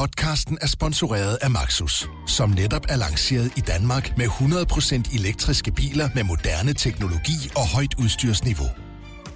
Podcasten 0.00 0.58
er 0.60 0.66
sponsoreret 0.66 1.38
af 1.42 1.50
Maxus, 1.50 2.08
som 2.26 2.50
netop 2.50 2.86
er 2.88 2.96
lanceret 2.96 3.52
i 3.56 3.60
Danmark 3.60 4.16
med 4.16 4.26
100% 4.26 5.18
elektriske 5.18 5.72
biler 5.72 6.08
med 6.14 6.24
moderne 6.24 6.72
teknologi 6.72 7.50
og 7.56 7.68
højt 7.74 7.94
udstyrsniveau. 7.98 8.66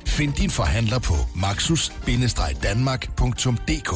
Find 0.07 0.33
din 0.33 0.51
forhandler 0.51 0.99
på 0.99 1.15
maxus-danmark.dk 1.37 3.93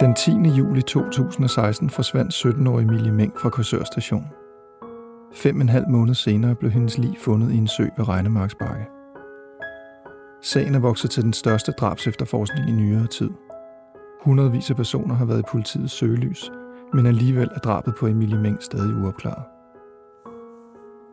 Den 0.00 0.14
10. 0.14 0.30
juli 0.58 0.82
2016 0.82 1.90
forsvandt 1.90 2.34
17-årige 2.34 2.84
Emilie 2.84 3.12
Meng 3.12 3.32
fra 3.40 3.50
Korsør 3.50 3.84
station. 3.84 4.41
Fem 5.34 5.56
og 5.56 5.62
en 5.62 5.68
halv 5.68 5.88
måned 5.88 6.14
senere 6.14 6.54
blev 6.54 6.70
hendes 6.70 6.98
lig 6.98 7.16
fundet 7.18 7.52
i 7.52 7.56
en 7.56 7.68
sø 7.68 7.86
ved 7.96 8.08
Regnemarksbakke. 8.08 8.86
Sagen 10.42 10.74
er 10.74 10.78
vokset 10.78 11.10
til 11.10 11.22
den 11.22 11.32
største 11.32 11.72
drabs 11.72 12.06
efterforskning 12.06 12.68
i 12.68 12.72
nyere 12.72 13.06
tid. 13.06 13.30
Hundredvis 14.24 14.70
af 14.70 14.76
personer 14.76 15.14
har 15.14 15.24
været 15.24 15.38
i 15.38 15.50
politiets 15.50 15.92
søgelys, 15.92 16.50
men 16.92 17.06
alligevel 17.06 17.50
er 17.54 17.58
drabet 17.58 17.94
på 17.98 18.06
Emilie 18.06 18.38
Meng 18.38 18.62
stadig 18.62 18.96
uopklaret. 18.96 19.44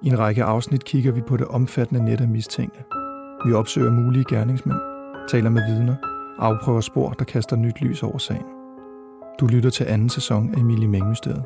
I 0.04 0.08
en 0.08 0.20
række 0.20 0.44
afsnit 0.44 0.84
kigger 0.84 1.12
vi 1.12 1.22
på 1.22 1.38
det 1.38 1.48
omfattende 1.48 2.06
net 2.06 2.22
af 2.22 2.28
mistænkte. 2.28 2.80
Vi 3.46 3.54
opsøger 3.54 3.92
mulige 3.92 4.26
gerningsmænd, 4.30 4.80
taler 5.30 5.50
med 5.50 5.62
vidner 5.74 5.96
afprøver 6.40 6.82
spor, 6.82 7.10
der 7.10 7.26
kaster 7.26 7.56
nyt 7.56 7.82
lys 7.82 8.04
over 8.04 8.18
sagen. 8.18 8.46
Du 9.40 9.48
lytter 9.48 9.70
til 9.70 9.84
anden 9.84 10.10
sæson 10.10 10.54
af 10.56 10.60
Emilie 10.60 10.88
Meng-mysteriet. 10.88 11.44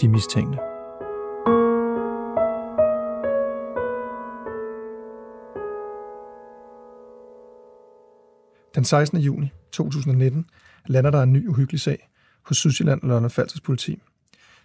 De 0.00 0.08
mistænkte. 0.08 0.71
Den 8.82 8.86
16. 8.86 9.18
juni 9.18 9.52
2019 9.72 10.44
lander 10.86 11.10
der 11.10 11.22
en 11.22 11.32
ny 11.32 11.48
uhyggelig 11.48 11.80
sag 11.80 12.08
hos 12.42 12.56
Sydsjælland 12.56 13.02
og 13.02 13.08
London 13.08 13.30
Falsters 13.30 13.60
politi. 13.60 14.02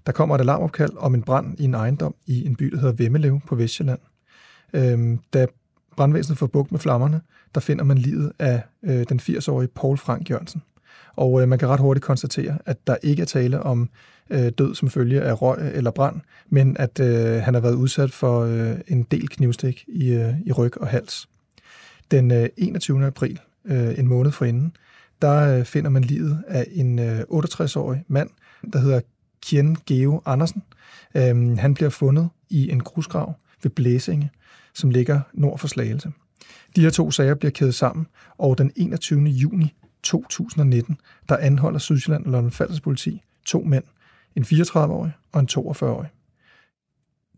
Der 0.05 0.11
kommer 0.11 0.35
et 0.35 0.39
alarmopkald 0.39 0.91
om 0.97 1.15
en 1.15 1.23
brand 1.23 1.59
i 1.59 1.63
en 1.63 1.73
ejendom 1.73 2.15
i 2.25 2.45
en 2.45 2.55
by, 2.55 2.65
der 2.65 2.77
hedder 2.79 2.93
Vemmelev 2.93 3.39
på 3.47 3.55
Vestjylland. 3.55 3.99
Øhm, 4.73 5.19
da 5.33 5.47
brandvæsenet 5.95 6.37
får 6.37 6.47
bugt 6.47 6.71
med 6.71 6.79
flammerne, 6.79 7.21
der 7.55 7.61
finder 7.61 7.83
man 7.83 7.97
livet 7.97 8.31
af 8.39 8.61
øh, 8.83 9.05
den 9.09 9.19
80-årige 9.19 9.67
Paul 9.67 9.97
Frank 9.97 10.29
Jørgensen. 10.29 10.61
Og 11.15 11.41
øh, 11.41 11.47
man 11.47 11.59
kan 11.59 11.67
ret 11.67 11.79
hurtigt 11.79 12.05
konstatere, 12.05 12.57
at 12.65 12.87
der 12.87 12.95
ikke 13.03 13.21
er 13.21 13.25
tale 13.25 13.63
om 13.63 13.89
øh, 14.29 14.51
død 14.57 14.75
som 14.75 14.89
følge 14.89 15.21
af 15.21 15.41
røg 15.41 15.71
eller 15.73 15.91
brand, 15.91 16.21
men 16.49 16.77
at 16.79 16.99
øh, 16.99 17.41
han 17.41 17.53
har 17.53 17.61
været 17.61 17.75
udsat 17.75 18.11
for 18.11 18.41
øh, 18.41 18.79
en 18.87 19.03
del 19.03 19.29
knivstik 19.29 19.85
i, 19.87 20.09
øh, 20.09 20.33
i 20.45 20.51
ryg 20.51 20.77
og 20.77 20.87
hals. 20.87 21.29
Den 22.11 22.31
øh, 22.31 22.49
21. 22.57 23.05
april, 23.05 23.39
øh, 23.67 23.99
en 23.99 24.07
måned 24.07 24.31
forinden, 24.31 24.75
der 25.21 25.57
øh, 25.57 25.65
finder 25.65 25.89
man 25.89 26.03
livet 26.03 26.43
af 26.47 26.67
en 26.71 26.99
øh, 26.99 27.19
68-årig 27.19 28.03
mand, 28.07 28.29
der 28.73 28.79
hedder 28.79 29.01
Kien 29.41 29.77
Geo 29.85 30.21
Andersen. 30.25 30.63
Øhm, 31.15 31.57
han 31.57 31.73
bliver 31.73 31.89
fundet 31.89 32.29
i 32.49 32.71
en 32.71 32.83
grusgrav 32.83 33.33
ved 33.63 33.71
Blæsinge, 33.71 34.29
som 34.73 34.89
ligger 34.89 35.21
nord 35.33 35.59
for 35.59 35.67
Slagelse. 35.67 36.11
De 36.75 36.81
her 36.81 36.89
to 36.89 37.11
sager 37.11 37.35
bliver 37.35 37.51
kædet 37.51 37.75
sammen, 37.75 38.07
og 38.37 38.57
den 38.57 38.71
21. 38.75 39.23
juni 39.23 39.73
2019, 40.03 40.97
der 41.29 41.37
anholder 41.37 41.79
Sydsjælland 41.79 42.25
og 42.25 42.31
London 42.31 42.51
Falsers 42.51 42.81
politi 42.81 43.21
to 43.45 43.63
mænd, 43.63 43.83
en 44.35 44.43
34-årig 44.43 45.11
og 45.31 45.39
en 45.39 45.47
42-årig. 45.51 46.09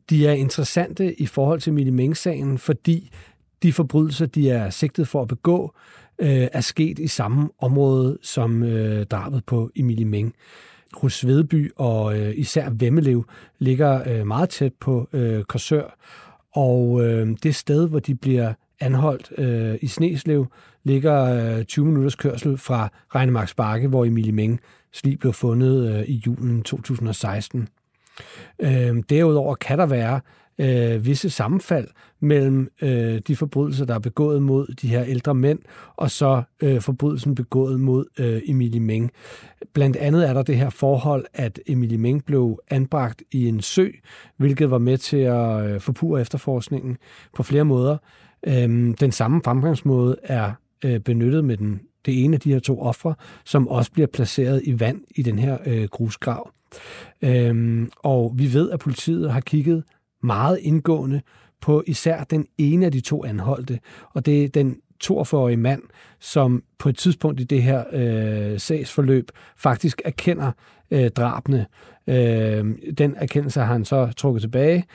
De 0.09 0.27
er 0.27 0.31
interessante 0.31 1.21
i 1.21 1.25
forhold 1.25 1.61
til 1.61 1.73
Mille 1.73 1.91
Meng-sagen, 1.91 2.57
fordi 2.57 3.11
de 3.63 3.73
forbrydelser, 3.73 4.25
de 4.25 4.49
er 4.49 4.69
sigtet 4.69 5.07
for 5.07 5.21
at 5.21 5.27
begå, 5.27 5.75
øh, 6.19 6.47
er 6.53 6.61
sket 6.61 6.99
i 6.99 7.07
samme 7.07 7.49
område 7.59 8.17
som 8.21 8.63
øh, 8.63 9.05
drabet 9.05 9.45
på 9.45 9.71
Emilie 9.75 10.05
Meng. 10.05 10.33
Hos 10.93 11.25
og 11.75 12.19
øh, 12.19 12.33
især 12.35 12.69
Vemmelev 12.69 13.25
ligger 13.59 14.01
øh, 14.07 14.27
meget 14.27 14.49
tæt 14.49 14.73
på 14.79 15.09
øh, 15.13 15.43
Korsør, 15.43 15.97
og 16.53 17.05
øh, 17.05 17.27
det 17.43 17.55
sted, 17.55 17.89
hvor 17.89 17.99
de 17.99 18.15
bliver 18.15 18.53
anholdt 18.79 19.31
øh, 19.37 19.77
i 19.81 19.87
Sneslev, 19.87 20.45
ligger 20.83 21.23
øh, 21.57 21.65
20 21.65 21.85
minutters 21.85 22.15
kørsel 22.15 22.57
fra 22.57 22.89
Regnemarks 23.15 23.53
Bakke, 23.53 23.87
hvor 23.87 24.05
Emilie 24.05 24.31
Meng 24.31 24.59
lige 25.03 25.17
blev 25.17 25.33
fundet 25.33 25.95
øh, 25.95 26.03
i 26.09 26.21
julen 26.25 26.63
2016. 26.63 27.67
Øh, 28.59 29.03
derudover 29.09 29.55
kan 29.55 29.79
der 29.79 29.85
være 29.85 30.19
øh, 30.59 31.05
visse 31.05 31.29
sammenfald 31.29 31.87
mellem 32.19 32.71
øh, 32.81 33.19
de 33.27 33.35
forbrydelser, 33.35 33.85
der 33.85 33.95
er 33.95 33.99
begået 33.99 34.41
mod 34.41 34.67
de 34.81 34.87
her 34.87 35.03
ældre 35.07 35.35
mænd, 35.35 35.59
og 35.95 36.11
så 36.11 36.41
øh, 36.61 36.81
forbrydelsen 36.81 37.35
begået 37.35 37.79
mod 37.79 38.05
øh, 38.19 38.41
Emilie 38.45 38.79
Meng. 38.79 39.11
Blandt 39.73 39.95
andet 39.95 40.29
er 40.29 40.33
der 40.33 40.43
det 40.43 40.57
her 40.57 40.69
forhold, 40.69 41.25
at 41.33 41.59
Emilie 41.67 41.97
Meng 41.97 42.25
blev 42.25 42.59
anbragt 42.69 43.23
i 43.31 43.47
en 43.47 43.61
sø, 43.61 43.87
hvilket 44.37 44.71
var 44.71 44.77
med 44.77 44.97
til 44.97 45.17
at 45.17 45.65
øh, 45.65 45.79
forpure 45.79 46.21
efterforskningen 46.21 46.97
på 47.33 47.43
flere 47.43 47.65
måder. 47.65 47.97
Øh, 48.47 48.93
den 48.99 49.11
samme 49.11 49.41
fremgangsmåde 49.43 50.15
er 50.23 50.51
øh, 50.85 50.99
benyttet 50.99 51.45
med 51.45 51.57
den, 51.57 51.81
det 52.05 52.23
ene 52.23 52.33
af 52.33 52.39
de 52.39 52.53
her 52.53 52.59
to 52.59 52.81
ofre, 52.81 53.15
som 53.45 53.67
også 53.67 53.91
bliver 53.91 54.07
placeret 54.07 54.61
i 54.63 54.79
vand 54.79 55.01
i 55.15 55.21
den 55.21 55.39
her 55.39 55.57
øh, 55.65 55.83
grusgrav. 55.83 56.51
Øhm, 57.21 57.89
og 57.97 58.33
vi 58.35 58.53
ved, 58.53 58.71
at 58.71 58.79
politiet 58.79 59.31
har 59.31 59.39
kigget 59.39 59.83
meget 60.23 60.59
indgående 60.61 61.21
på 61.61 61.83
især 61.87 62.23
den 62.23 62.47
ene 62.57 62.85
af 62.85 62.91
de 62.91 63.01
to 63.01 63.25
anholdte, 63.25 63.79
og 64.13 64.25
det 64.25 64.43
er 64.43 64.49
den 64.49 64.77
42-årige 65.03 65.57
mand, 65.57 65.81
som 66.19 66.63
på 66.77 66.89
et 66.89 66.97
tidspunkt 66.97 67.39
i 67.39 67.43
det 67.43 67.63
her 67.63 67.83
øh, 67.91 68.59
sagsforløb 68.59 69.29
faktisk 69.57 70.01
erkender 70.05 70.51
øh, 70.91 71.09
drabene. 71.09 71.65
Øh, 72.07 72.65
den 72.97 73.15
erkendelse 73.17 73.59
har 73.59 73.73
han 73.73 73.85
så 73.85 74.11
trukket 74.17 74.41
tilbage. 74.41 74.85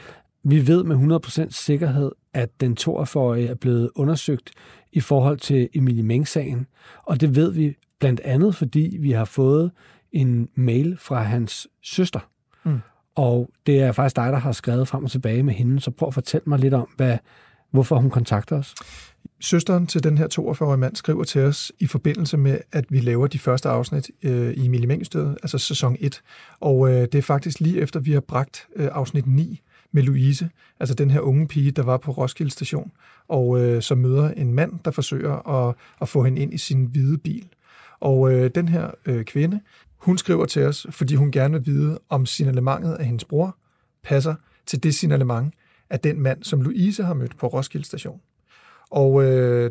Vi 0.42 0.66
ved 0.66 0.84
med 0.84 1.20
100% 1.46 1.50
sikkerhed, 1.50 2.12
at 2.34 2.60
den 2.60 2.76
42-årige 2.80 3.48
er 3.48 3.54
blevet 3.54 3.90
undersøgt 3.94 4.50
i 4.92 5.00
forhold 5.00 5.38
til 5.38 5.68
Emilie 5.74 6.02
Meng-sagen, 6.02 6.66
og 7.02 7.20
det 7.20 7.36
ved 7.36 7.52
vi 7.52 7.76
blandt 8.00 8.20
andet, 8.20 8.54
fordi 8.54 8.96
vi 9.00 9.10
har 9.10 9.24
fået 9.24 9.70
en 10.12 10.48
mail 10.54 10.96
fra 10.98 11.22
hans 11.22 11.68
søster. 11.82 12.20
Mm. 12.64 12.78
Og 13.14 13.50
det 13.66 13.80
er 13.80 13.92
faktisk 13.92 14.16
dig, 14.16 14.32
der 14.32 14.38
har 14.38 14.52
skrevet 14.52 14.88
frem 14.88 15.04
og 15.04 15.10
tilbage 15.10 15.42
med 15.42 15.54
hende, 15.54 15.80
så 15.80 15.90
prøv 15.90 16.06
at 16.06 16.14
fortælle 16.14 16.44
mig 16.46 16.58
lidt 16.58 16.74
om, 16.74 16.88
hvad, 16.96 17.18
hvorfor 17.70 17.96
hun 17.96 18.10
kontakter 18.10 18.58
os. 18.58 18.74
Søsteren 19.40 19.86
til 19.86 20.04
den 20.04 20.18
her 20.18 20.28
42-årige 20.38 20.78
mand 20.78 20.96
skriver 20.96 21.24
til 21.24 21.40
os 21.40 21.72
i 21.78 21.86
forbindelse 21.86 22.36
med, 22.36 22.58
at 22.72 22.84
vi 22.88 23.00
laver 23.00 23.26
de 23.26 23.38
første 23.38 23.68
afsnit 23.68 24.10
øh, 24.22 24.54
i 24.54 24.66
Emilie 24.66 25.04
altså 25.42 25.58
sæson 25.58 25.96
1. 26.00 26.22
Og 26.60 26.88
øh, 26.88 27.02
det 27.02 27.14
er 27.14 27.22
faktisk 27.22 27.60
lige 27.60 27.80
efter, 27.80 28.00
vi 28.00 28.12
har 28.12 28.20
bragt 28.20 28.66
øh, 28.76 28.88
afsnit 28.92 29.26
9 29.26 29.60
med 29.92 30.02
Louise, 30.02 30.50
altså 30.80 30.94
den 30.94 31.10
her 31.10 31.20
unge 31.20 31.48
pige, 31.48 31.70
der 31.70 31.82
var 31.82 31.96
på 31.96 32.12
Roskilde 32.12 32.50
station, 32.50 32.92
og 33.28 33.60
øh, 33.60 33.82
som 33.82 33.98
møder 33.98 34.30
en 34.30 34.52
mand, 34.52 34.72
der 34.84 34.90
forsøger 34.90 35.68
at, 35.68 35.74
at 36.00 36.08
få 36.08 36.24
hende 36.24 36.42
ind 36.42 36.54
i 36.54 36.58
sin 36.58 36.84
hvide 36.84 37.18
bil. 37.18 37.48
Og 38.00 38.32
øh, 38.32 38.50
den 38.54 38.68
her 38.68 38.90
øh, 39.06 39.24
kvinde, 39.24 39.60
hun 40.04 40.18
skriver 40.18 40.46
til 40.46 40.62
os, 40.62 40.86
fordi 40.90 41.14
hun 41.14 41.30
gerne 41.30 41.52
vil 41.52 41.66
vide, 41.66 41.98
om 42.08 42.26
signalementet 42.26 42.94
af 42.94 43.04
hendes 43.04 43.24
bror 43.24 43.56
passer 44.02 44.34
til 44.66 44.82
det 44.82 44.94
signalement 44.94 45.54
af 45.90 46.00
den 46.00 46.20
mand, 46.20 46.42
som 46.42 46.62
Louise 46.62 47.04
har 47.04 47.14
mødt 47.14 47.36
på 47.38 47.46
Roskilde 47.46 47.86
station. 47.86 48.20
Og 48.90 49.24
øh, 49.24 49.70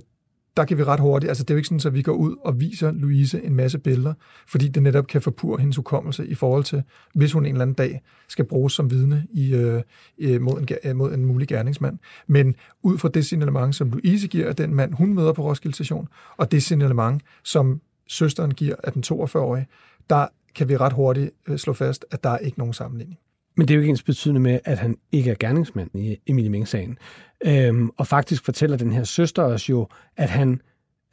der 0.57 0.65
kan 0.65 0.77
vi 0.77 0.83
ret 0.83 0.99
hurtigt, 0.99 1.29
altså 1.29 1.43
det 1.43 1.49
er 1.49 1.53
jo 1.53 1.57
ikke 1.57 1.67
sådan, 1.67 1.87
at 1.87 1.93
vi 1.93 2.01
går 2.01 2.13
ud 2.13 2.35
og 2.45 2.59
viser 2.59 2.91
Louise 2.91 3.43
en 3.43 3.55
masse 3.55 3.79
billeder, 3.79 4.13
fordi 4.47 4.67
det 4.67 4.83
netop 4.83 5.07
kan 5.07 5.21
forpure 5.21 5.59
hendes 5.59 5.75
hukommelse 5.75 6.27
i 6.27 6.35
forhold 6.35 6.63
til, 6.63 6.83
hvis 7.15 7.31
hun 7.31 7.45
en 7.45 7.51
eller 7.51 7.61
anden 7.61 7.73
dag 7.73 8.01
skal 8.27 8.45
bruges 8.45 8.73
som 8.73 8.91
vidne 8.91 9.27
i, 9.33 9.53
øh, 9.55 9.81
øh 10.17 10.41
mod, 10.41 10.65
en, 10.83 10.97
mod 10.97 11.13
en 11.13 11.25
mulig 11.25 11.47
gerningsmand. 11.47 11.99
Men 12.27 12.55
ud 12.83 12.97
fra 12.97 13.09
det 13.09 13.25
signalement, 13.25 13.75
som 13.75 13.89
Louise 13.89 14.27
giver 14.27 14.47
af 14.47 14.55
den 14.55 14.75
mand, 14.75 14.93
hun 14.93 15.13
møder 15.13 15.33
på 15.33 15.43
Roskilde 15.43 15.75
Station, 15.75 16.07
og 16.37 16.51
det 16.51 16.63
signalement, 16.63 17.21
som 17.43 17.81
søsteren 18.07 18.53
giver 18.53 18.75
af 18.83 18.93
den 18.93 19.03
42-årige, 19.11 19.67
der 20.09 20.27
kan 20.55 20.69
vi 20.69 20.77
ret 20.77 20.93
hurtigt 20.93 21.31
øh, 21.47 21.57
slå 21.57 21.73
fast, 21.73 22.05
at 22.11 22.23
der 22.23 22.29
er 22.29 22.37
ikke 22.37 22.59
nogen 22.59 22.73
sammenligning. 22.73 23.19
Men 23.57 23.67
det 23.67 23.73
er 23.73 23.75
jo 23.75 23.81
ikke 23.81 23.89
ens 23.89 24.03
betydende 24.03 24.41
med, 24.41 24.59
at 24.65 24.77
han 24.77 24.97
ikke 25.11 25.31
er 25.31 25.35
gerningsmand 25.39 25.89
i 25.95 26.17
Emilie 26.27 26.49
Meng-sagen. 26.49 26.97
Øhm, 27.45 27.89
og 27.97 28.07
faktisk 28.07 28.45
fortæller 28.45 28.77
den 28.77 28.91
her 28.91 29.03
søster 29.03 29.43
os 29.43 29.69
jo, 29.69 29.87
at 30.17 30.29
han 30.29 30.61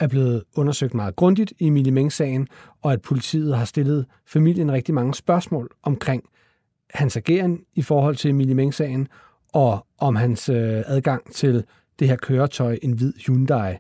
er 0.00 0.06
blevet 0.06 0.42
undersøgt 0.56 0.94
meget 0.94 1.16
grundigt 1.16 1.52
i 1.58 1.66
Emilie 1.66 1.92
Meng-sagen, 1.92 2.48
og 2.82 2.92
at 2.92 3.02
politiet 3.02 3.56
har 3.56 3.64
stillet 3.64 4.06
familien 4.26 4.72
rigtig 4.72 4.94
mange 4.94 5.14
spørgsmål 5.14 5.70
omkring 5.82 6.22
hans 6.94 7.16
ageren 7.16 7.60
i 7.74 7.82
forhold 7.82 8.16
til 8.16 8.30
Emilie 8.30 8.54
Meng-sagen, 8.54 9.08
og 9.52 9.86
om 9.98 10.16
hans 10.16 10.48
øh, 10.48 10.82
adgang 10.86 11.32
til 11.32 11.64
det 11.98 12.08
her 12.08 12.16
køretøj, 12.16 12.78
en 12.82 12.92
hvid 12.92 13.12
Hyundai. 13.26 13.74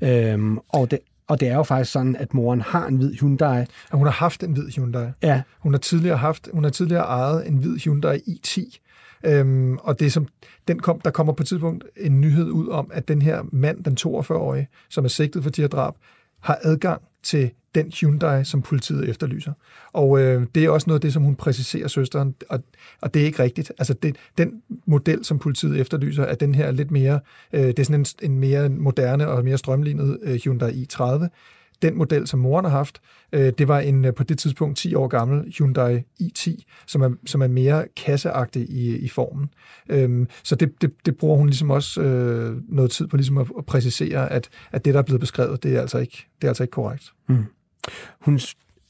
Øhm, 0.00 0.58
og 0.68 0.90
det, 0.90 0.98
og 1.28 1.40
det 1.40 1.48
er 1.48 1.54
jo 1.54 1.62
faktisk 1.62 1.92
sådan, 1.92 2.16
at 2.16 2.34
moren 2.34 2.60
har 2.60 2.86
en 2.86 2.96
hvid 2.96 3.14
Hyundai. 3.14 3.58
Ja, 3.58 3.64
hun 3.92 4.06
har 4.06 4.12
haft 4.12 4.42
en 4.42 4.52
hvid 4.52 4.68
Hyundai. 4.76 5.06
Ja. 5.22 5.42
Hun 5.58 5.72
har 5.72 5.78
tidligere 5.78 6.16
haft, 6.16 6.48
hun 6.52 6.64
har 6.64 6.70
tidligere 6.70 7.04
ejet 7.04 7.48
en 7.48 7.56
hvid 7.56 7.78
Hyundai 7.78 8.16
i10, 8.16 8.78
Øhm, 9.24 9.76
og 9.76 10.00
det 10.00 10.12
som, 10.12 10.26
den 10.68 10.78
kom, 10.78 11.00
der 11.00 11.10
kommer 11.10 11.32
på 11.32 11.42
et 11.42 11.46
tidspunkt 11.46 11.84
en 11.96 12.20
nyhed 12.20 12.50
ud 12.50 12.68
om, 12.68 12.90
at 12.94 13.08
den 13.08 13.22
her 13.22 13.42
mand, 13.52 13.84
den 13.84 13.96
42-årige, 14.00 14.68
som 14.90 15.04
er 15.04 15.08
sigtet 15.08 15.42
for 15.42 15.50
de 15.50 15.60
her 15.60 15.68
drab, 15.68 15.94
har 16.40 16.58
adgang 16.62 17.02
til 17.22 17.50
den 17.74 17.92
Hyundai, 18.00 18.44
som 18.44 18.62
politiet 18.62 19.08
efterlyser. 19.08 19.52
Og 19.92 20.20
øh, 20.20 20.46
det 20.54 20.64
er 20.64 20.70
også 20.70 20.90
noget 20.90 20.96
af 20.96 21.00
det, 21.00 21.12
som 21.12 21.22
hun 21.22 21.34
præciserer 21.34 21.88
søsteren, 21.88 22.34
og, 22.48 22.62
og 23.02 23.14
det 23.14 23.22
er 23.22 23.26
ikke 23.26 23.42
rigtigt. 23.42 23.72
Altså 23.78 23.94
det, 23.94 24.16
den 24.38 24.62
model, 24.86 25.24
som 25.24 25.38
politiet 25.38 25.80
efterlyser, 25.80 26.24
er 26.24 26.34
den 26.34 26.54
her 26.54 26.70
lidt 26.70 26.90
mere, 26.90 27.20
øh, 27.52 27.66
det 27.66 27.78
er 27.78 27.84
sådan 27.84 28.00
en, 28.00 28.06
en 28.22 28.38
mere 28.38 28.68
moderne 28.68 29.28
og 29.28 29.44
mere 29.44 29.58
strømlignet 29.58 30.18
øh, 30.22 30.34
Hyundai 30.34 30.86
i30. 30.92 31.28
Den 31.82 31.98
model, 31.98 32.26
som 32.26 32.40
moren 32.40 32.64
har 32.64 32.72
haft, 32.72 33.00
øh, 33.32 33.52
det 33.58 33.68
var 33.68 33.80
en 33.80 34.04
øh, 34.04 34.14
på 34.14 34.22
det 34.22 34.38
tidspunkt 34.38 34.78
10 34.78 34.94
år 34.94 35.08
gammel 35.08 35.54
Hyundai 35.58 36.02
i10, 36.20 36.62
som 36.86 37.02
er, 37.02 37.10
som 37.26 37.42
er 37.42 37.46
mere 37.46 37.84
kasseagtig 37.96 38.70
i, 38.70 38.96
i 38.96 39.08
formen. 39.08 39.50
Øhm, 39.88 40.28
så 40.42 40.54
det, 40.54 40.82
det, 40.82 40.92
det 41.06 41.16
bruger 41.16 41.36
hun 41.36 41.46
ligesom 41.46 41.70
også 41.70 42.00
øh, 42.00 42.56
noget 42.68 42.90
tid 42.90 43.06
på 43.06 43.16
ligesom 43.16 43.38
at, 43.38 43.46
at 43.58 43.66
præcisere, 43.66 44.32
at, 44.32 44.48
at 44.72 44.84
det, 44.84 44.94
der 44.94 45.00
er 45.00 45.04
blevet 45.04 45.20
beskrevet, 45.20 45.62
det 45.62 45.76
er 45.76 45.80
altså 45.80 45.98
ikke, 45.98 46.26
det 46.40 46.44
er 46.44 46.50
altså 46.50 46.62
ikke 46.62 46.72
korrekt. 46.72 47.12
Mm. 47.28 47.44
Hun 48.20 48.40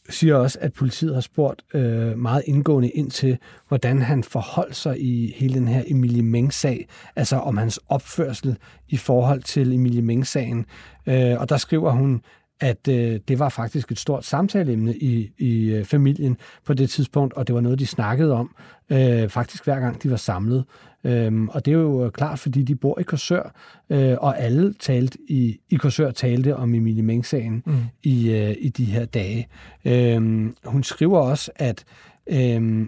siger 0.08 0.34
også, 0.34 0.58
at 0.60 0.72
politiet 0.72 1.14
har 1.14 1.20
spurgt 1.20 1.62
øh, 1.74 2.18
meget 2.18 2.42
indgående 2.46 2.90
ind 2.90 3.10
til, 3.10 3.38
hvordan 3.68 4.02
han 4.02 4.24
forholdt 4.24 4.76
sig 4.76 5.02
i 5.02 5.34
hele 5.36 5.54
den 5.54 5.68
her 5.68 5.82
Emilie 5.86 6.22
Meng-sag, 6.22 6.88
altså 7.16 7.36
om 7.36 7.56
hans 7.56 7.80
opførsel 7.88 8.56
i 8.88 8.96
forhold 8.96 9.42
til 9.42 9.72
Emilie 9.72 10.02
Meng-sagen. 10.02 10.66
Øh, 11.06 11.40
og 11.40 11.48
der 11.48 11.56
skriver 11.56 11.90
hun, 11.90 12.22
at 12.61 12.88
øh, 12.88 13.20
det 13.29 13.38
var 13.38 13.49
faktisk 13.49 13.93
et 13.93 13.99
stort 13.99 14.25
samtaleemne 14.25 14.97
i, 14.97 15.32
i 15.38 15.70
øh, 15.70 15.85
familien 15.85 16.37
på 16.64 16.75
det 16.75 16.91
tidspunkt, 16.91 17.35
og 17.35 17.47
det 17.47 17.55
var 17.55 17.61
noget, 17.61 17.79
de 17.79 17.87
snakkede 17.87 18.32
om 18.32 18.55
øh, 18.91 19.29
faktisk 19.29 19.64
hver 19.64 19.81
gang 19.81 20.03
de 20.03 20.11
var 20.11 20.17
samlet. 20.17 20.64
Øhm, 21.05 21.49
og 21.49 21.64
det 21.64 21.73
er 21.73 21.79
jo 21.79 22.11
klart, 22.14 22.38
fordi 22.38 22.62
de 22.62 22.75
bor 22.75 23.00
i 23.00 23.03
Korsør, 23.03 23.55
øh, 23.91 24.17
og 24.20 24.38
alle 24.38 24.75
talte 24.81 25.19
i, 25.29 25.61
i 25.70 25.76
Korsør 25.76 26.11
talte 26.11 26.56
om 26.56 26.75
Emilie 26.75 27.03
Meng-sagen 27.03 27.62
mm. 27.67 27.75
i, 28.03 28.31
øh, 28.31 28.55
i 28.61 28.69
de 28.69 28.85
her 28.85 29.05
dage. 29.05 29.49
Øhm, 29.85 30.56
hun 30.64 30.82
skriver 30.82 31.19
også, 31.19 31.50
at, 31.56 31.85
øh, 32.26 32.87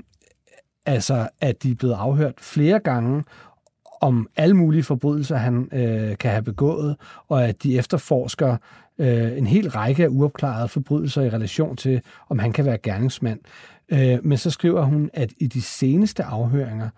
altså, 0.86 1.28
at 1.40 1.62
de 1.62 1.70
er 1.70 1.74
blevet 1.74 1.94
afhørt 1.94 2.34
flere 2.38 2.78
gange, 2.78 3.24
om 4.00 4.28
alle 4.36 4.54
mulige 4.56 4.82
forbrydelser, 4.82 5.36
han 5.36 5.68
øh, 5.72 6.18
kan 6.18 6.30
have 6.30 6.42
begået, 6.42 6.96
og 7.28 7.44
at 7.44 7.62
de 7.62 7.78
efterforsker 7.78 8.56
øh, 8.98 9.38
en 9.38 9.46
hel 9.46 9.70
række 9.70 10.04
af 10.04 10.08
uopklarede 10.08 10.68
forbrydelser 10.68 11.22
i 11.22 11.30
relation 11.30 11.76
til, 11.76 12.00
om 12.28 12.38
han 12.38 12.52
kan 12.52 12.64
være 12.64 12.78
gerningsmand. 12.78 13.40
Øh, 13.92 14.18
men 14.22 14.38
så 14.38 14.50
skriver 14.50 14.84
hun, 14.84 15.10
at 15.12 15.32
i 15.38 15.46
de 15.46 15.62
seneste 15.62 16.24
afhøringer, 16.24 16.88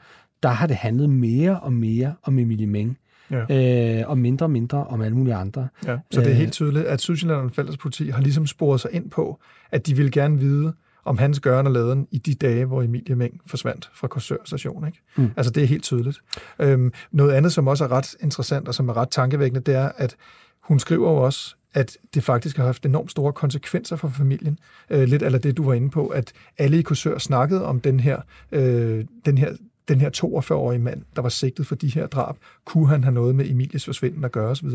der 0.42 0.48
har 0.48 0.66
det 0.66 0.76
handlet 0.76 1.10
mere 1.10 1.60
og 1.60 1.72
mere 1.72 2.14
om 2.22 2.38
Emilie 2.38 2.66
Meng. 2.66 2.98
Ja. 3.30 4.00
Øh, 4.00 4.10
og 4.10 4.18
mindre 4.18 4.46
og 4.46 4.50
mindre 4.50 4.84
om 4.84 5.00
alle 5.00 5.16
mulige 5.16 5.34
andre. 5.34 5.68
Ja, 5.86 5.98
så 6.10 6.20
det 6.20 6.26
er 6.26 6.32
øh, 6.32 6.36
helt 6.36 6.52
tydeligt, 6.52 6.84
at 6.84 7.00
Sydsjælland 7.00 7.40
og 7.40 7.52
Fælles 7.52 7.76
Politi 7.76 8.08
har 8.08 8.20
ligesom 8.20 8.46
sporet 8.46 8.80
sig 8.80 8.90
ind 8.92 9.10
på, 9.10 9.40
at 9.70 9.86
de 9.86 9.96
vil 9.96 10.12
gerne 10.12 10.38
vide, 10.38 10.72
om 11.04 11.18
hans 11.18 11.40
gøren 11.40 11.66
og 11.66 11.72
laden 11.72 12.06
i 12.10 12.18
de 12.18 12.34
dage, 12.34 12.64
hvor 12.64 12.82
Emilie 12.82 13.16
Meng 13.16 13.40
forsvandt 13.46 13.90
fra 13.94 14.08
Korsør 14.08 14.36
station. 14.44 14.86
Ikke? 14.86 14.98
Mm. 15.16 15.30
Altså, 15.36 15.52
det 15.52 15.62
er 15.62 15.66
helt 15.66 15.82
tydeligt. 15.82 16.18
Øhm, 16.58 16.92
noget 17.12 17.32
andet, 17.32 17.52
som 17.52 17.68
også 17.68 17.84
er 17.84 17.92
ret 17.92 18.14
interessant 18.20 18.68
og 18.68 18.74
som 18.74 18.88
er 18.88 18.96
ret 18.96 19.10
tankevækkende, 19.10 19.60
det 19.60 19.74
er, 19.74 19.92
at 19.96 20.16
hun 20.62 20.78
skriver 20.78 21.10
jo 21.10 21.16
også, 21.16 21.56
at 21.74 21.96
det 22.14 22.24
faktisk 22.24 22.56
har 22.56 22.64
haft 22.64 22.86
enormt 22.86 23.10
store 23.10 23.32
konsekvenser 23.32 23.96
for 23.96 24.08
familien. 24.08 24.58
Øh, 24.90 25.02
lidt 25.02 25.22
af 25.22 25.40
det, 25.40 25.56
du 25.56 25.64
var 25.64 25.74
inde 25.74 25.90
på, 25.90 26.06
at 26.06 26.32
alle 26.58 26.78
i 26.78 26.82
Korsør 26.82 27.18
snakkede 27.18 27.64
om 27.64 27.80
den 27.80 28.00
her, 28.00 28.20
øh, 28.52 29.04
den 29.24 29.38
her 29.38 29.52
den 29.90 30.00
her 30.00 30.10
42-årige 30.16 30.78
mand, 30.78 31.02
der 31.16 31.22
var 31.22 31.28
sigtet 31.28 31.66
for 31.66 31.74
de 31.74 31.88
her 31.88 32.06
drab, 32.06 32.36
kunne 32.64 32.88
han 32.88 33.04
have 33.04 33.14
noget 33.14 33.34
med 33.34 33.50
Emilies 33.50 33.84
forsvinden 33.84 34.24
at 34.24 34.32
gøre 34.32 34.48
osv. 34.48 34.68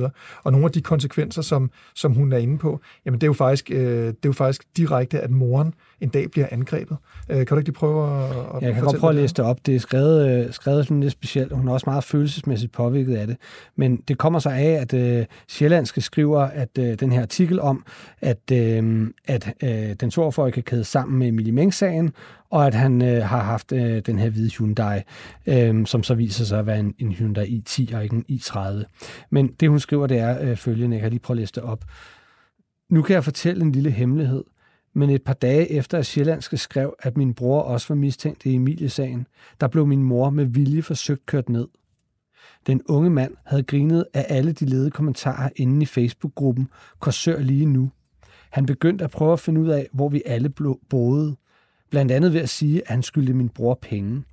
Og 0.44 0.52
nogle 0.52 0.66
af 0.66 0.72
de 0.72 0.82
konsekvenser, 0.82 1.42
som, 1.42 1.72
som 1.94 2.14
hun 2.14 2.34
er 2.34 2.38
inde 2.38 2.58
på, 2.58 2.80
jamen 3.06 3.22
det 3.22 3.26
er 3.26 3.30
jo 3.30 3.34
faktisk, 3.34 3.72
øh, 3.72 3.78
det 3.78 4.08
er 4.08 4.14
jo 4.26 4.32
faktisk 4.32 4.78
direkte, 4.78 5.20
at 5.20 5.32
moren 5.32 5.74
en 6.02 6.10
dag 6.10 6.32
bliver 6.32 6.48
angrebet. 6.52 6.98
Øh, 7.30 7.38
kan 7.38 7.46
du 7.46 7.56
ikke 7.56 7.70
lige 7.70 7.76
prøve 7.76 8.24
at, 8.24 8.32
at 8.56 8.62
Jeg 8.62 8.74
kan 8.74 8.84
godt 8.84 9.00
prøve 9.00 9.10
at 9.10 9.16
læse 9.16 9.36
det 9.36 9.46
op. 9.46 9.66
Det 9.66 9.76
er 9.76 9.80
skrevet, 9.80 10.46
øh, 10.46 10.54
skrevet 10.54 10.86
sådan 10.86 11.02
lidt 11.02 11.12
specielt. 11.12 11.52
Hun 11.52 11.68
er 11.68 11.74
også 11.74 11.90
meget 11.90 12.04
følelsesmæssigt 12.04 12.72
påvirket 12.72 13.16
af 13.16 13.28
det. 13.28 13.38
Men 13.76 13.98
det 13.98 14.18
kommer 14.18 14.40
så 14.40 14.50
af, 14.50 14.72
at 14.82 14.94
øh, 14.94 15.26
Sjællandske 15.48 16.02
skriver, 16.02 16.42
at 16.42 16.70
øh, 16.80 17.00
den 17.00 17.12
her 17.12 17.22
artikel 17.22 17.60
om, 17.60 17.86
at, 18.22 18.52
øh, 18.52 19.08
at 19.28 19.54
øh, 19.64 19.70
den 20.00 20.12
42 20.12 20.52
kan 20.52 20.64
kæde 20.64 20.84
sammen 20.84 21.20
med 21.20 21.28
Emilie 21.28 21.52
Meng-sagen, 21.52 22.12
og 22.50 22.68
at 22.68 22.74
han 22.74 23.02
øh, 23.02 23.24
har 23.24 23.44
haft 23.44 23.72
øh, 23.72 24.02
den 24.06 24.20
her 24.20 24.30
hvide 24.30 24.50
Hyundai, 24.58 25.00
øh, 25.48 25.86
som 25.86 26.04
så 26.04 26.16
viser 26.16 26.46
sig 26.46 26.60
at 26.60 26.66
være 26.66 26.80
en, 26.80 26.94
en 27.00 27.12
Hyundai 27.12 27.46
i10 27.46 27.96
og 27.96 28.04
ikke 28.04 28.16
en 28.16 28.26
i30. 28.32 28.60
Men 29.30 29.48
det, 29.48 29.70
hun 29.70 29.80
skriver, 29.80 30.08
det 30.08 30.20
er 30.20 30.42
øh, 30.42 30.58
følgende. 30.58 30.96
Jeg 30.96 31.02
kan 31.02 31.12
lige 31.12 31.20
prøve 31.20 31.36
at 31.36 31.40
læse 31.40 31.54
det 31.56 31.64
op. 31.64 31.84
Nu 32.90 33.02
kan 33.02 33.14
jeg 33.14 33.24
fortælle 33.24 33.62
en 33.62 33.72
lille 33.72 33.92
hemmelighed. 33.92 34.44
Men 34.98 35.10
et 35.10 35.24
par 35.24 35.34
dage 35.34 35.72
efter, 35.72 35.98
at 35.98 36.06
Sjællandske 36.06 36.58
skrev, 36.58 36.96
at 37.00 37.18
min 37.18 37.34
bror 37.34 37.62
også 37.62 37.88
var 37.88 37.96
mistænkt 37.96 38.46
i 38.46 38.56
Emilie-sagen, 38.56 39.28
der 39.62 39.68
blev 39.68 39.88
min 39.88 40.04
mor 40.04 40.30
med 40.30 40.46
vilje 40.46 40.82
forsøgt 40.82 41.26
kørt 41.26 41.50
ned. 41.50 41.68
Den 42.68 42.82
unge 42.90 43.10
mand 43.10 43.34
havde 43.46 43.64
grinet 43.64 44.06
af 44.14 44.26
alle 44.30 44.52
de 44.52 44.66
ledede 44.66 44.92
kommentarer 44.92 45.50
inde 45.56 45.82
i 45.82 45.86
Facebook-gruppen 45.86 46.70
Korsør 47.00 47.40
lige 47.40 47.66
nu. 47.66 47.92
Han 48.52 48.66
begyndte 48.66 49.04
at 49.04 49.12
prøve 49.12 49.34
at 49.34 49.40
finde 49.40 49.62
ud 49.62 49.68
af, 49.68 49.88
hvor 49.94 50.10
vi 50.10 50.22
alle 50.26 50.50
boede. 50.90 51.36
Blandt 51.90 52.12
andet 52.12 52.34
ved 52.34 52.42
at 52.42 52.50
sige, 52.50 52.82
at 52.82 52.88
han 52.88 53.04
skyldte 53.04 53.34
min 53.34 53.50
bror 53.50 53.80
penge. 53.82 54.24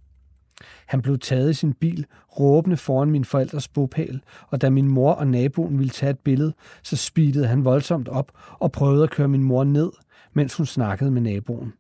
Han 0.87 1.03
blev 1.03 1.19
taget 1.19 1.51
i 1.51 1.55
sin 1.55 1.73
bil, 1.73 2.07
råbende 2.41 2.77
foran 2.77 3.11
min 3.11 3.25
forældres 3.25 3.69
bopæl, 3.69 4.23
og 4.49 4.61
da 4.61 4.71
min 4.71 4.89
mor 4.89 5.13
og 5.13 5.27
naboen 5.27 5.79
ville 5.79 5.91
tage 5.91 6.11
et 6.11 6.19
billede, 6.19 6.55
så 6.83 6.97
speedede 6.97 7.47
han 7.47 7.65
voldsomt 7.65 8.09
op 8.09 8.33
og 8.61 8.73
prøvede 8.73 9.03
at 9.03 9.11
køre 9.11 9.29
min 9.29 9.43
mor 9.43 9.65
ned, 9.65 9.91
mens 10.33 10.57
hun 10.57 10.67
snakkede 10.67 11.11
med 11.11 11.21
naboen. 11.21 11.73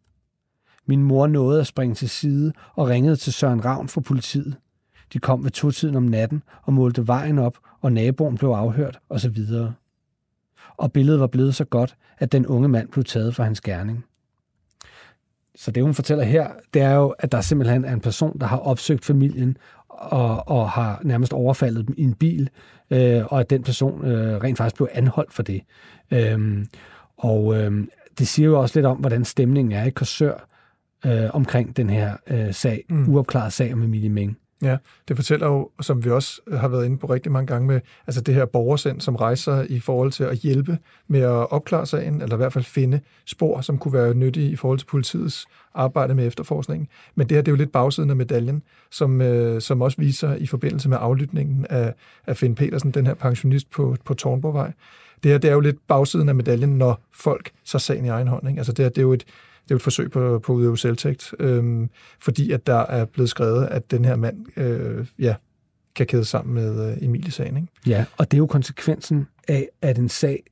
Min 0.86 1.02
mor 1.02 1.26
nåede 1.26 1.60
at 1.60 1.66
springe 1.66 1.94
til 1.94 2.08
side 2.08 2.52
og 2.74 2.88
ringede 2.88 3.16
til 3.16 3.32
Søren 3.32 3.64
Ravn 3.64 3.88
fra 3.88 4.00
politiet. 4.00 4.56
De 5.12 5.18
kom 5.18 5.44
ved 5.44 5.50
to-tiden 5.50 5.96
om 5.96 6.02
natten 6.02 6.42
og 6.62 6.72
målte 6.72 7.06
vejen 7.06 7.38
op, 7.38 7.58
og 7.80 7.92
naboen 7.92 8.36
blev 8.36 8.50
afhørt 8.50 8.98
osv. 9.08 9.38
Og 10.76 10.92
billedet 10.92 11.20
var 11.20 11.26
blevet 11.26 11.54
så 11.54 11.64
godt, 11.64 11.96
at 12.18 12.32
den 12.32 12.46
unge 12.46 12.68
mand 12.68 12.88
blev 12.88 13.04
taget 13.04 13.34
for 13.34 13.42
hans 13.42 13.60
gerning. 13.60 14.04
Så 15.54 15.70
det, 15.70 15.82
hun 15.82 15.94
fortæller 15.94 16.24
her, 16.24 16.50
det 16.74 16.82
er 16.82 16.94
jo, 16.94 17.08
at 17.08 17.32
der 17.32 17.40
simpelthen 17.40 17.84
er 17.84 17.92
en 17.92 18.00
person, 18.00 18.38
der 18.38 18.46
har 18.46 18.58
opsøgt 18.58 19.04
familien 19.04 19.56
og, 19.88 20.48
og 20.48 20.70
har 20.70 21.00
nærmest 21.04 21.32
overfaldet 21.32 21.86
dem 21.86 21.94
i 21.98 22.02
en 22.02 22.14
bil, 22.14 22.50
øh, 22.90 23.24
og 23.26 23.40
at 23.40 23.50
den 23.50 23.62
person 23.62 24.04
øh, 24.04 24.42
rent 24.42 24.58
faktisk 24.58 24.76
blev 24.76 24.88
anholdt 24.92 25.32
for 25.32 25.42
det. 25.42 25.62
Øh, 26.10 26.66
og 27.16 27.56
øh, 27.56 27.86
det 28.18 28.28
siger 28.28 28.48
jo 28.48 28.60
også 28.60 28.78
lidt 28.78 28.86
om, 28.86 28.96
hvordan 28.96 29.24
stemningen 29.24 29.72
er 29.72 29.84
i 29.84 29.90
Korsør 29.90 30.48
øh, 31.06 31.30
omkring 31.32 31.76
den 31.76 31.90
her 31.90 32.16
øh, 32.26 32.54
sag, 32.54 32.84
mm. 32.88 33.08
uopklaret 33.08 33.52
sag 33.52 33.72
om 33.72 33.82
Emilie 33.82 34.10
Meng. 34.10 34.36
Ja, 34.62 34.76
det 35.08 35.16
fortæller 35.16 35.46
jo, 35.46 35.70
som 35.80 36.04
vi 36.04 36.10
også 36.10 36.40
har 36.52 36.68
været 36.68 36.86
inde 36.86 36.98
på 36.98 37.06
rigtig 37.06 37.32
mange 37.32 37.46
gange 37.46 37.66
med, 37.66 37.80
altså 38.06 38.20
det 38.20 38.34
her 38.34 38.44
borgersend, 38.44 39.00
som 39.00 39.16
rejser 39.16 39.66
i 39.68 39.80
forhold 39.80 40.12
til 40.12 40.24
at 40.24 40.36
hjælpe 40.36 40.78
med 41.08 41.20
at 41.20 41.50
opklare 41.52 41.86
sagen, 41.86 42.22
eller 42.22 42.36
i 42.36 42.36
hvert 42.36 42.52
fald 42.52 42.64
finde 42.64 43.00
spor, 43.26 43.60
som 43.60 43.78
kunne 43.78 43.94
være 43.94 44.14
nyttige 44.14 44.50
i 44.50 44.56
forhold 44.56 44.78
til 44.78 44.86
politiets 44.86 45.46
arbejde 45.74 46.14
med 46.14 46.26
efterforskningen. 46.26 46.88
Men 47.14 47.28
det 47.28 47.36
her, 47.36 47.42
det 47.42 47.48
er 47.48 47.52
jo 47.52 47.56
lidt 47.56 47.72
bagsiden 47.72 48.10
af 48.10 48.16
medaljen, 48.16 48.62
som, 48.90 49.20
øh, 49.20 49.60
som 49.60 49.82
også 49.82 49.98
viser 49.98 50.34
i 50.34 50.46
forbindelse 50.46 50.88
med 50.88 50.98
aflytningen 51.00 51.66
af, 51.70 51.94
af 52.26 52.36
Finn 52.36 52.54
Petersen, 52.54 52.90
den 52.90 53.06
her 53.06 53.14
pensionist 53.14 53.70
på, 53.70 53.96
på 54.04 54.14
Tornborgvej. 54.14 54.72
Det 55.22 55.30
her, 55.30 55.38
det 55.38 55.50
er 55.50 55.54
jo 55.54 55.60
lidt 55.60 55.86
bagsiden 55.88 56.28
af 56.28 56.34
medaljen, 56.34 56.78
når 56.78 57.00
folk 57.14 57.52
så 57.64 57.78
sagen 57.78 58.04
i 58.04 58.08
egen 58.08 58.28
hånd. 58.28 58.48
Ikke? 58.48 58.58
Altså 58.58 58.72
det 58.72 58.84
her, 58.84 58.90
det 58.90 58.98
er 58.98 59.02
jo 59.02 59.12
et, 59.12 59.20
det 59.20 59.70
er 59.70 59.74
jo 59.74 59.76
et 59.76 59.82
forsøg 59.82 60.10
på, 60.10 60.38
på 60.38 60.52
at 60.52 60.56
udøve 60.56 60.78
selvtægt, 60.78 61.34
øhm, 61.38 61.90
fordi 62.18 62.52
at 62.52 62.66
der 62.66 62.78
er 62.78 63.04
blevet 63.04 63.30
skrevet, 63.30 63.66
at 63.66 63.90
den 63.90 64.04
her 64.04 64.16
mand 64.16 64.58
øh, 64.58 65.06
ja, 65.18 65.34
kan 65.94 66.06
kæde 66.06 66.24
sammen 66.24 66.54
med 66.54 66.90
øh, 66.90 67.04
Emilie-sagen. 67.04 67.56
Ikke? 67.56 67.68
Ja, 67.86 68.04
og 68.16 68.30
det 68.30 68.36
er 68.36 68.38
jo 68.38 68.46
konsekvensen 68.46 69.28
af, 69.48 69.68
at 69.82 69.98
en 69.98 70.08
sag, 70.08 70.42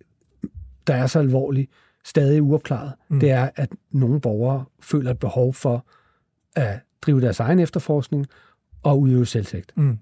der 0.87 0.95
er 0.95 1.07
så 1.07 1.19
alvorlig, 1.19 1.69
stadig 2.05 2.43
uopklaret. 2.43 2.93
Mm. 3.09 3.21
Det 3.21 3.31
er, 3.31 3.51
at 3.57 3.69
nogle 3.91 4.21
borgere 4.21 4.65
føler 4.81 5.11
et 5.11 5.19
behov 5.19 5.55
for 5.55 5.87
at 6.57 6.79
drive 7.03 7.21
deres 7.21 7.41
egen 7.41 7.59
efterforskning 7.59 8.27
og 8.83 9.01
udøve 9.01 9.27
selvtægt. 9.27 9.73
Mm. 9.77 9.99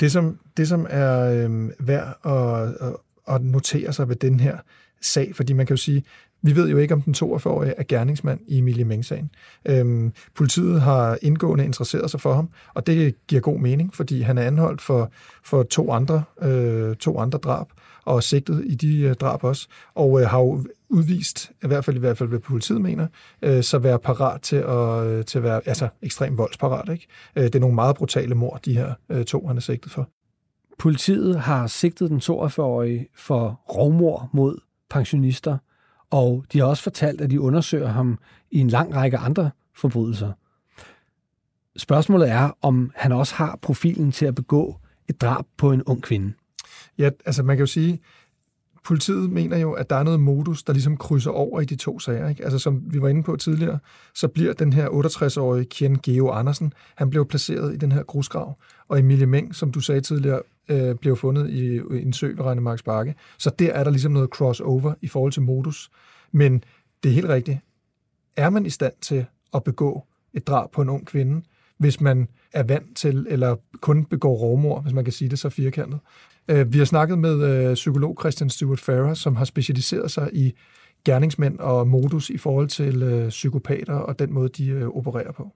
Det, 0.00 0.12
som, 0.12 0.38
det, 0.56 0.68
som 0.68 0.86
er 0.90 1.20
øh, 1.20 1.70
værd 1.78 2.18
at, 2.24 2.88
at, 2.88 2.96
at 3.28 3.44
notere 3.44 3.92
sig 3.92 4.08
ved 4.08 4.16
den 4.16 4.40
her 4.40 4.58
sag, 5.02 5.36
fordi 5.36 5.52
man 5.52 5.66
kan 5.66 5.76
jo 5.76 5.82
sige, 5.82 6.04
vi 6.42 6.56
ved 6.56 6.68
jo 6.68 6.78
ikke, 6.78 6.94
om 6.94 7.02
den 7.02 7.14
42-årige 7.14 7.74
er 7.76 7.82
gerningsmand 7.88 8.40
i 8.48 8.58
Emilie 8.58 8.84
Meng-sagen. 8.84 9.30
Øhm, 9.68 10.12
politiet 10.34 10.80
har 10.80 11.18
indgående 11.22 11.64
interesseret 11.64 12.10
sig 12.10 12.20
for 12.20 12.34
ham, 12.34 12.48
og 12.74 12.86
det 12.86 13.14
giver 13.26 13.40
god 13.40 13.58
mening, 13.58 13.94
fordi 13.94 14.20
han 14.20 14.38
er 14.38 14.42
anholdt 14.42 14.80
for, 14.80 15.10
for 15.44 15.62
to, 15.62 15.92
andre, 15.92 16.22
øh, 16.42 16.96
to 16.96 17.18
andre 17.18 17.38
drab, 17.38 17.66
og 18.04 18.22
sigtet 18.22 18.64
i 18.66 18.74
de 18.74 19.00
øh, 19.00 19.14
drab 19.14 19.44
også, 19.44 19.68
og 19.94 20.20
øh, 20.20 20.28
har 20.28 20.38
jo 20.38 20.64
udvist, 20.88 21.50
i 21.64 21.66
hvert 21.66 21.84
fald 21.84 21.96
i 21.96 22.00
hvert 22.00 22.18
fald 22.18 22.28
hvad 22.28 22.38
politiet 22.38 22.80
mener, 22.80 23.06
øh, 23.42 23.62
så 23.62 23.78
være 23.78 23.98
parat 23.98 24.42
til 24.42 24.56
at, 24.56 25.06
øh, 25.06 25.24
til 25.24 25.38
at 25.38 25.44
være 25.44 25.60
altså, 25.66 25.88
ekstremt 26.02 26.38
voldsparat. 26.38 26.88
Ikke? 26.92 27.06
Øh, 27.36 27.44
det 27.44 27.54
er 27.54 27.60
nogle 27.60 27.74
meget 27.74 27.96
brutale 27.96 28.34
mord, 28.34 28.60
de 28.64 28.76
her 28.76 28.92
øh, 29.08 29.24
to, 29.24 29.46
han 29.46 29.56
er 29.56 29.60
sigtet 29.60 29.92
for. 29.92 30.08
Politiet 30.78 31.40
har 31.40 31.66
sigtet 31.66 32.10
den 32.10 32.18
42-årige 32.18 33.06
for 33.14 33.60
rovmor 33.74 34.30
mod 34.32 34.58
pensionister, 34.90 35.58
og 36.10 36.44
de 36.52 36.58
har 36.58 36.66
også 36.66 36.82
fortalt, 36.82 37.20
at 37.20 37.30
de 37.30 37.40
undersøger 37.40 37.88
ham 37.88 38.18
i 38.50 38.58
en 38.58 38.68
lang 38.68 38.94
række 38.94 39.18
andre 39.18 39.50
forbrydelser. 39.74 40.32
Spørgsmålet 41.76 42.30
er, 42.30 42.50
om 42.62 42.90
han 42.94 43.12
også 43.12 43.34
har 43.34 43.58
profilen 43.62 44.12
til 44.12 44.26
at 44.26 44.34
begå 44.34 44.76
et 45.08 45.20
drab 45.20 45.44
på 45.56 45.72
en 45.72 45.82
ung 45.82 46.02
kvinde. 46.02 46.32
Ja, 46.98 47.10
altså 47.24 47.42
man 47.42 47.56
kan 47.56 47.62
jo 47.62 47.66
sige, 47.66 48.00
politiet 48.84 49.30
mener 49.30 49.56
jo, 49.56 49.72
at 49.72 49.90
der 49.90 49.96
er 49.96 50.02
noget 50.02 50.20
modus, 50.20 50.62
der 50.62 50.72
ligesom 50.72 50.96
krydser 50.96 51.30
over 51.30 51.60
i 51.60 51.64
de 51.64 51.76
to 51.76 51.98
sager. 51.98 52.28
Ikke? 52.28 52.44
Altså 52.44 52.58
som 52.58 52.82
vi 52.86 53.02
var 53.02 53.08
inde 53.08 53.22
på 53.22 53.36
tidligere, 53.36 53.78
så 54.14 54.28
bliver 54.28 54.52
den 54.52 54.72
her 54.72 54.88
68-årige 54.88 55.64
Ken 55.64 55.98
Geo 55.98 56.30
Andersen, 56.30 56.72
han 56.94 57.10
blev 57.10 57.26
placeret 57.26 57.74
i 57.74 57.76
den 57.76 57.92
her 57.92 58.02
grusgrav, 58.02 58.58
og 58.88 58.98
Emilie 58.98 59.26
Meng, 59.26 59.54
som 59.54 59.72
du 59.72 59.80
sagde 59.80 60.00
tidligere, 60.00 60.42
øh, 60.68 60.94
blev 60.94 61.16
fundet 61.16 61.50
i, 61.50 61.74
i 61.74 62.02
en 62.02 62.12
sø 62.12 62.28
ved 62.28 62.44
Regnemarks 62.44 62.82
Bakke. 62.82 63.14
Så 63.38 63.50
der 63.58 63.72
er 63.72 63.84
der 63.84 63.90
ligesom 63.90 64.12
noget 64.12 64.28
crossover 64.28 64.94
i 65.00 65.08
forhold 65.08 65.32
til 65.32 65.42
modus. 65.42 65.90
Men 66.32 66.64
det 67.02 67.08
er 67.08 67.14
helt 67.14 67.28
rigtigt. 67.28 67.58
Er 68.36 68.50
man 68.50 68.66
i 68.66 68.70
stand 68.70 68.92
til 69.00 69.26
at 69.54 69.64
begå 69.64 70.04
et 70.34 70.46
drab 70.46 70.70
på 70.70 70.82
en 70.82 70.88
ung 70.88 71.06
kvinde, 71.06 71.42
hvis 71.78 72.00
man 72.00 72.28
er 72.52 72.62
vant 72.62 72.96
til, 72.96 73.26
eller 73.30 73.56
kun 73.80 74.04
begår 74.04 74.34
rovmor, 74.34 74.80
hvis 74.80 74.92
man 74.92 75.04
kan 75.04 75.12
sige 75.12 75.28
det 75.28 75.38
så 75.38 75.48
firkantet. 75.48 76.00
Øh, 76.48 76.72
vi 76.72 76.78
har 76.78 76.84
snakket 76.84 77.18
med 77.18 77.68
øh, 77.68 77.74
psykolog 77.74 78.16
Christian 78.20 78.50
Stewart 78.50 78.80
Farrer, 78.80 79.14
som 79.14 79.36
har 79.36 79.44
specialiseret 79.44 80.10
sig 80.10 80.30
i 80.32 80.52
gerningsmænd 81.04 81.58
og 81.58 81.88
modus 81.88 82.30
i 82.30 82.36
forhold 82.36 82.68
til 82.68 83.02
øh, 83.02 83.28
psykopater 83.28 83.94
og 83.94 84.18
den 84.18 84.32
måde, 84.32 84.48
de 84.48 84.68
øh, 84.68 84.88
opererer 84.88 85.32
på. 85.32 85.52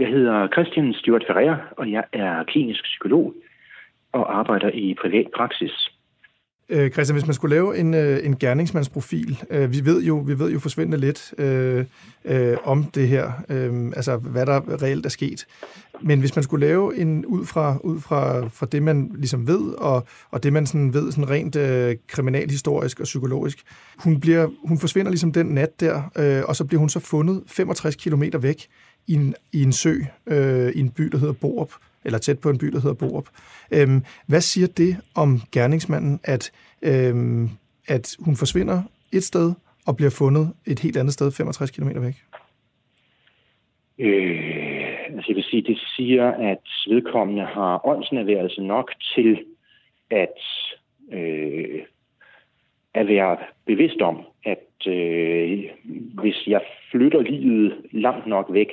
Jeg 0.00 0.08
hedder 0.08 0.48
Christian 0.48 0.94
Stuart 0.94 1.24
Ferrer, 1.26 1.56
og 1.76 1.92
jeg 1.92 2.04
er 2.12 2.44
klinisk 2.44 2.82
psykolog 2.82 3.34
og 4.12 4.38
arbejder 4.38 4.70
i 4.70 4.94
privat 5.00 5.26
praksis. 5.36 5.90
Øh, 6.68 6.90
Christian, 6.90 7.14
hvis 7.14 7.26
man 7.26 7.34
skulle 7.34 7.54
lave 7.54 7.78
en, 7.78 7.94
øh, 7.94 8.18
en 8.26 8.36
gerningsmandsprofil, 8.36 9.38
øh, 9.50 9.72
vi 9.72 9.84
ved 9.84 10.02
jo 10.02 10.16
vi 10.16 10.38
ved 10.38 10.50
jo 10.50 10.58
forsvindende 10.58 10.98
lidt 10.98 11.34
øh, 11.38 11.84
øh, 12.24 12.56
om 12.64 12.84
det 12.84 13.08
her, 13.08 13.26
øh, 13.48 13.92
altså 13.96 14.16
hvad 14.16 14.46
der 14.46 14.82
reelt 14.82 15.06
er 15.06 15.10
sket. 15.10 15.46
Men 16.00 16.20
hvis 16.20 16.36
man 16.36 16.42
skulle 16.42 16.66
lave 16.66 16.96
en 16.98 17.26
ud 17.26 17.46
fra 17.46 17.76
ud 17.84 18.00
fra, 18.00 18.46
fra 18.46 18.66
det 18.66 18.82
man 18.82 19.10
ligesom 19.14 19.48
ved 19.48 19.74
og, 19.78 20.06
og 20.30 20.42
det 20.42 20.52
man 20.52 20.66
sådan 20.66 20.94
ved 20.94 21.12
sådan 21.12 21.30
rent 21.30 21.56
øh, 21.56 21.96
kriminalhistorisk 22.06 23.00
og 23.00 23.04
psykologisk, 23.04 23.58
hun 24.04 24.20
bliver 24.20 24.48
hun 24.64 24.78
forsvinder 24.78 25.10
ligesom 25.10 25.32
den 25.32 25.46
nat 25.46 25.80
der, 25.80 25.96
øh, 26.18 26.42
og 26.48 26.56
så 26.56 26.64
bliver 26.66 26.80
hun 26.80 26.88
så 26.88 27.00
fundet 27.00 27.42
65 27.46 27.96
km 27.96 28.22
væk 28.42 28.68
i 29.10 29.14
en, 29.14 29.34
i 29.52 29.62
en 29.62 29.72
sø 29.72 29.94
øh, 30.26 30.70
i 30.76 30.80
en 30.80 30.90
by 30.90 31.02
der 31.02 31.18
hedder 31.18 31.34
Borup 31.40 31.72
eller 32.04 32.18
tæt 32.18 32.38
på 32.38 32.50
en 32.50 32.58
by, 32.58 32.66
der 32.66 32.80
hedder 32.80 32.94
Borup. 32.94 33.28
Øhm, 33.74 34.00
hvad 34.28 34.40
siger 34.40 34.66
det 34.66 34.96
om 35.14 35.40
gerningsmanden, 35.52 36.20
at, 36.24 36.52
øhm, 36.82 37.48
at 37.88 38.16
hun 38.24 38.36
forsvinder 38.36 38.82
et 39.12 39.22
sted 39.22 39.52
og 39.86 39.96
bliver 39.96 40.10
fundet 40.18 40.52
et 40.66 40.78
helt 40.78 40.96
andet 40.96 41.12
sted, 41.14 41.32
65 41.32 41.70
km 41.70 41.88
væk? 41.88 42.14
Øh, 43.98 44.70
altså 45.14 45.26
jeg 45.28 45.36
vil 45.36 45.44
sige, 45.50 45.62
det 45.62 45.78
siger, 45.96 46.26
at 46.30 46.64
vedkommende 46.88 47.44
har 47.44 47.86
åndsnærværelse 47.86 48.62
nok 48.62 48.90
til 49.14 49.44
at, 50.10 50.38
øh, 51.12 51.82
at 52.94 53.06
være 53.08 53.36
bevidst 53.66 54.00
om, 54.00 54.20
at 54.44 54.86
øh, 54.86 55.64
hvis 56.22 56.46
jeg 56.46 56.60
flytter 56.90 57.20
livet 57.20 57.76
langt 57.92 58.26
nok 58.26 58.46
væk, 58.50 58.68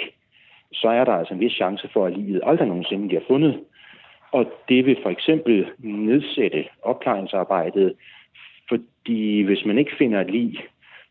så 0.73 0.87
er 0.87 1.05
der 1.05 1.11
altså 1.11 1.33
en 1.33 1.39
vis 1.39 1.51
chance 1.51 1.89
for, 1.93 2.05
at 2.05 2.17
livet 2.17 2.41
aldrig 2.45 2.67
nogensinde 2.67 3.07
bliver 3.07 3.21
fundet. 3.27 3.59
Og 4.31 4.51
det 4.69 4.85
vil 4.85 4.97
for 5.03 5.09
eksempel 5.09 5.67
nedsætte 5.79 6.65
opklaringsarbejdet, 6.81 7.93
fordi 8.69 9.41
hvis 9.41 9.65
man 9.65 9.77
ikke 9.77 9.95
finder 9.97 10.21
et 10.21 10.31
lig, 10.31 10.59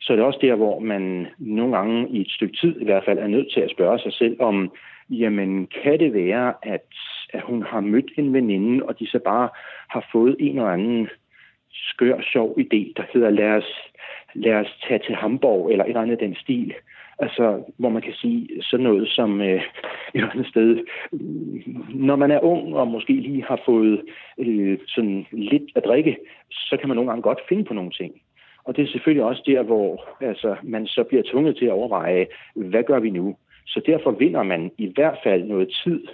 så 0.00 0.12
er 0.12 0.16
det 0.16 0.25
også 0.25 0.38
der, 0.42 0.54
hvor 0.54 0.78
man 0.78 1.26
nogle 1.38 1.76
gange 1.76 2.08
i 2.08 2.20
et 2.20 2.30
stykke 2.30 2.56
tid 2.56 2.80
i 2.80 2.84
hvert 2.84 3.04
fald 3.04 3.18
er 3.18 3.26
nødt 3.26 3.52
til 3.52 3.60
at 3.60 3.70
spørge 3.70 3.98
sig 3.98 4.12
selv 4.12 4.36
om, 4.40 4.72
jamen 5.10 5.66
kan 5.82 5.98
det 5.98 6.14
være, 6.14 6.54
at, 6.62 6.88
at 7.32 7.42
hun 7.42 7.62
har 7.62 7.80
mødt 7.80 8.10
en 8.18 8.32
veninde, 8.32 8.84
og 8.84 8.98
de 8.98 9.06
så 9.06 9.18
bare 9.18 9.48
har 9.88 10.08
fået 10.12 10.36
en 10.40 10.58
eller 10.58 10.70
anden 10.70 11.08
skør, 11.72 12.20
sjov 12.20 12.58
idé, 12.60 12.92
der 12.96 13.02
hedder 13.12 13.30
lad 13.30 13.50
os, 13.50 13.70
lad 14.34 14.54
os 14.54 14.78
tage 14.88 15.00
til 15.06 15.14
Hamburg, 15.14 15.70
eller 15.70 15.84
et 15.84 15.88
eller 15.88 16.02
andet 16.02 16.20
den 16.20 16.34
stil. 16.34 16.75
Altså, 17.18 17.62
hvor 17.76 17.88
man 17.88 18.02
kan 18.02 18.12
sige 18.12 18.49
sådan 18.62 18.85
noget 18.85 19.08
som 19.08 19.40
øh, 19.40 19.46
et 19.54 19.62
eller 20.14 20.30
andet 20.30 20.46
sted, 20.46 20.85
når 21.94 22.16
man 22.16 22.30
er 22.30 22.44
ung 22.44 22.76
og 22.76 22.88
måske 22.88 23.12
lige 23.12 23.44
har 23.44 23.61
fået 23.66 24.02
øh, 24.38 24.78
sådan 24.87 25.26
lidt 25.32 25.70
at 25.75 25.85
drikke, 25.85 26.16
så 26.50 26.76
kan 26.80 26.88
man 26.88 26.96
nogle 26.96 27.11
gange 27.11 27.23
godt 27.23 27.40
finde 27.49 27.64
på 27.64 27.75
nogle 27.75 27.90
ting. 27.90 28.14
Og 28.64 28.76
det 28.76 28.82
er 28.82 28.92
selvfølgelig 28.92 29.25
også 29.25 29.42
der, 29.46 29.62
hvor 29.62 30.08
altså, 30.20 30.56
man 30.62 30.87
så 30.87 31.04
bliver 31.04 31.23
tvunget 31.30 31.56
til 31.56 31.64
at 31.66 31.73
overveje, 31.73 32.26
hvad 32.54 32.82
gør 32.82 32.99
vi 32.99 33.11
nu? 33.11 33.37
Så 33.66 33.80
derfor 33.87 34.11
vinder 34.11 34.42
man 34.42 34.70
i 34.78 34.92
hvert 34.94 35.18
fald 35.25 35.42
noget 35.44 35.68
tid, 35.85 36.04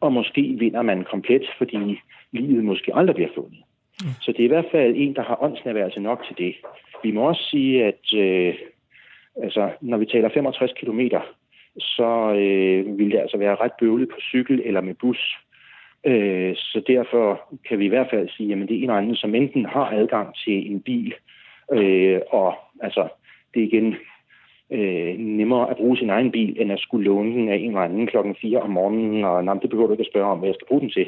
og 0.00 0.12
måske 0.12 0.42
vinder 0.42 0.82
man 0.82 1.04
komplet, 1.04 1.46
fordi 1.58 2.00
livet 2.32 2.64
måske 2.64 2.92
aldrig 2.94 3.14
bliver 3.14 3.30
fundet. 3.34 3.58
Mm. 4.02 4.08
Så 4.20 4.32
det 4.32 4.40
er 4.40 4.44
i 4.44 4.54
hvert 4.54 4.70
fald 4.70 4.94
en, 4.96 5.14
der 5.14 5.22
har 5.22 5.42
åndsnærværelse 5.42 6.00
nok 6.00 6.24
til 6.26 6.38
det. 6.38 6.54
Vi 7.02 7.10
må 7.10 7.28
også 7.28 7.44
sige, 7.50 7.84
at 7.84 8.14
øh, 8.14 8.54
Altså, 9.42 9.70
når 9.80 9.96
vi 9.96 10.06
taler 10.06 10.28
65 10.28 10.72
km, 10.72 11.00
så 11.78 12.34
øh, 12.38 12.98
vil 12.98 13.10
det 13.10 13.18
altså 13.18 13.36
være 13.36 13.56
ret 13.56 13.72
bøvlet 13.80 14.08
på 14.08 14.16
cykel 14.20 14.62
eller 14.64 14.80
med 14.80 14.94
bus. 14.94 15.38
Øh, 16.06 16.56
så 16.56 16.82
derfor 16.86 17.40
kan 17.68 17.78
vi 17.78 17.84
i 17.84 17.88
hvert 17.88 18.10
fald 18.10 18.28
sige, 18.28 18.52
at 18.52 18.58
det 18.58 18.70
er 18.70 18.76
en 18.76 18.82
eller 18.82 18.94
anden, 18.94 19.16
som 19.16 19.34
enten 19.34 19.66
har 19.66 19.90
adgang 19.90 20.34
til 20.44 20.70
en 20.72 20.80
bil, 20.80 21.14
øh, 21.72 22.20
og 22.30 22.54
altså, 22.80 23.08
det 23.54 23.62
er 23.62 23.66
igen 23.66 23.94
øh, 24.70 25.18
nemmere 25.18 25.70
at 25.70 25.76
bruge 25.76 25.96
sin 25.96 26.10
egen 26.10 26.30
bil, 26.30 26.60
end 26.60 26.72
at 26.72 26.80
skulle 26.80 27.04
låne 27.04 27.32
den 27.32 27.48
af 27.48 27.56
en 27.56 27.68
eller 27.68 27.80
anden 27.80 28.06
klokken 28.06 28.36
4 28.40 28.60
om 28.60 28.70
morgenen, 28.70 29.24
og 29.24 29.44
nej, 29.44 29.54
det 29.54 29.70
behøver 29.70 29.86
du 29.86 29.92
ikke 29.92 30.06
at 30.06 30.12
spørge 30.12 30.30
om, 30.30 30.38
hvad 30.38 30.48
jeg 30.48 30.54
skal 30.54 30.66
bruge 30.66 30.80
den 30.80 30.90
til. 30.90 31.06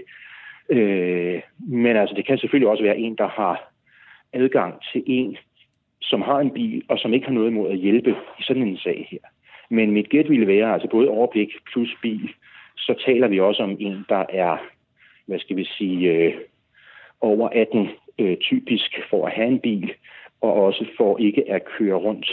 Øh, 0.70 1.40
men 1.58 1.96
altså, 1.96 2.14
det 2.14 2.26
kan 2.26 2.38
selvfølgelig 2.38 2.68
også 2.68 2.82
være 2.82 2.98
en, 2.98 3.16
der 3.16 3.28
har 3.28 3.72
adgang 4.32 4.74
til 4.92 5.02
en, 5.06 5.36
som 6.02 6.22
har 6.22 6.38
en 6.38 6.50
bil, 6.50 6.82
og 6.88 6.98
som 6.98 7.14
ikke 7.14 7.26
har 7.26 7.32
noget 7.34 7.50
imod 7.50 7.70
at 7.70 7.78
hjælpe 7.78 8.10
i 8.10 8.42
sådan 8.42 8.62
en 8.62 8.76
sag 8.76 9.08
her. 9.10 9.18
Men 9.70 9.90
mit 9.90 10.08
gæt 10.08 10.28
ville 10.30 10.46
være, 10.46 10.72
altså 10.72 10.88
både 10.90 11.08
overblik 11.08 11.48
plus 11.72 11.96
bil, 12.02 12.30
så 12.76 12.94
taler 13.06 13.28
vi 13.28 13.40
også 13.40 13.62
om 13.62 13.76
en, 13.80 14.04
der 14.08 14.24
er, 14.28 14.56
hvad 15.26 15.38
skal 15.38 15.56
vi 15.56 15.64
sige, 15.64 16.12
øh, 16.12 16.34
over 17.20 17.48
18 17.48 17.88
øh, 18.18 18.36
typisk 18.36 18.90
for 19.10 19.26
at 19.26 19.32
have 19.32 19.48
en 19.48 19.60
bil, 19.60 19.92
og 20.40 20.52
også 20.52 20.84
for 20.96 21.18
ikke 21.18 21.50
at 21.50 21.62
køre 21.78 21.94
rundt 21.94 22.30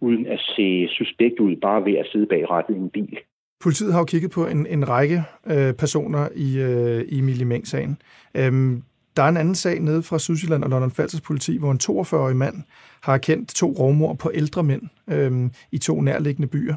uden 0.00 0.26
at 0.26 0.40
se 0.56 0.88
suspekt 0.88 1.40
ud, 1.40 1.56
bare 1.56 1.84
ved 1.84 1.94
at 1.94 2.06
sidde 2.12 2.26
bag 2.26 2.50
rattet 2.50 2.74
i 2.74 2.78
en 2.78 2.90
bil. 2.90 3.18
Politiet 3.62 3.92
har 3.92 4.00
jo 4.00 4.04
kigget 4.04 4.30
på 4.30 4.46
en, 4.46 4.66
en 4.66 4.88
række 4.88 5.22
øh, 5.46 5.74
personer 5.74 6.28
i, 6.36 6.58
øh, 6.58 7.00
i 7.08 7.18
Emilie 7.18 7.44
Meng-sagen. 7.44 7.96
Øhm, 8.34 8.82
der 9.16 9.22
er 9.22 9.28
en 9.28 9.36
anden 9.36 9.54
sag 9.54 9.80
nede 9.80 10.02
fra 10.02 10.18
Sydsjælland 10.18 10.64
og 10.64 10.70
London 10.70 10.90
Falsters 10.90 11.20
politi, 11.20 11.56
hvor 11.56 11.70
en 11.70 11.80
42-årig 11.82 12.36
mand 12.36 12.62
har 13.00 13.18
kendt 13.18 13.54
to 13.54 13.74
rovmord 13.78 14.18
på 14.18 14.30
ældre 14.34 14.62
mænd 14.62 14.82
øh, 15.08 15.50
i 15.72 15.78
to 15.78 16.00
nærliggende 16.00 16.48
byer. 16.48 16.74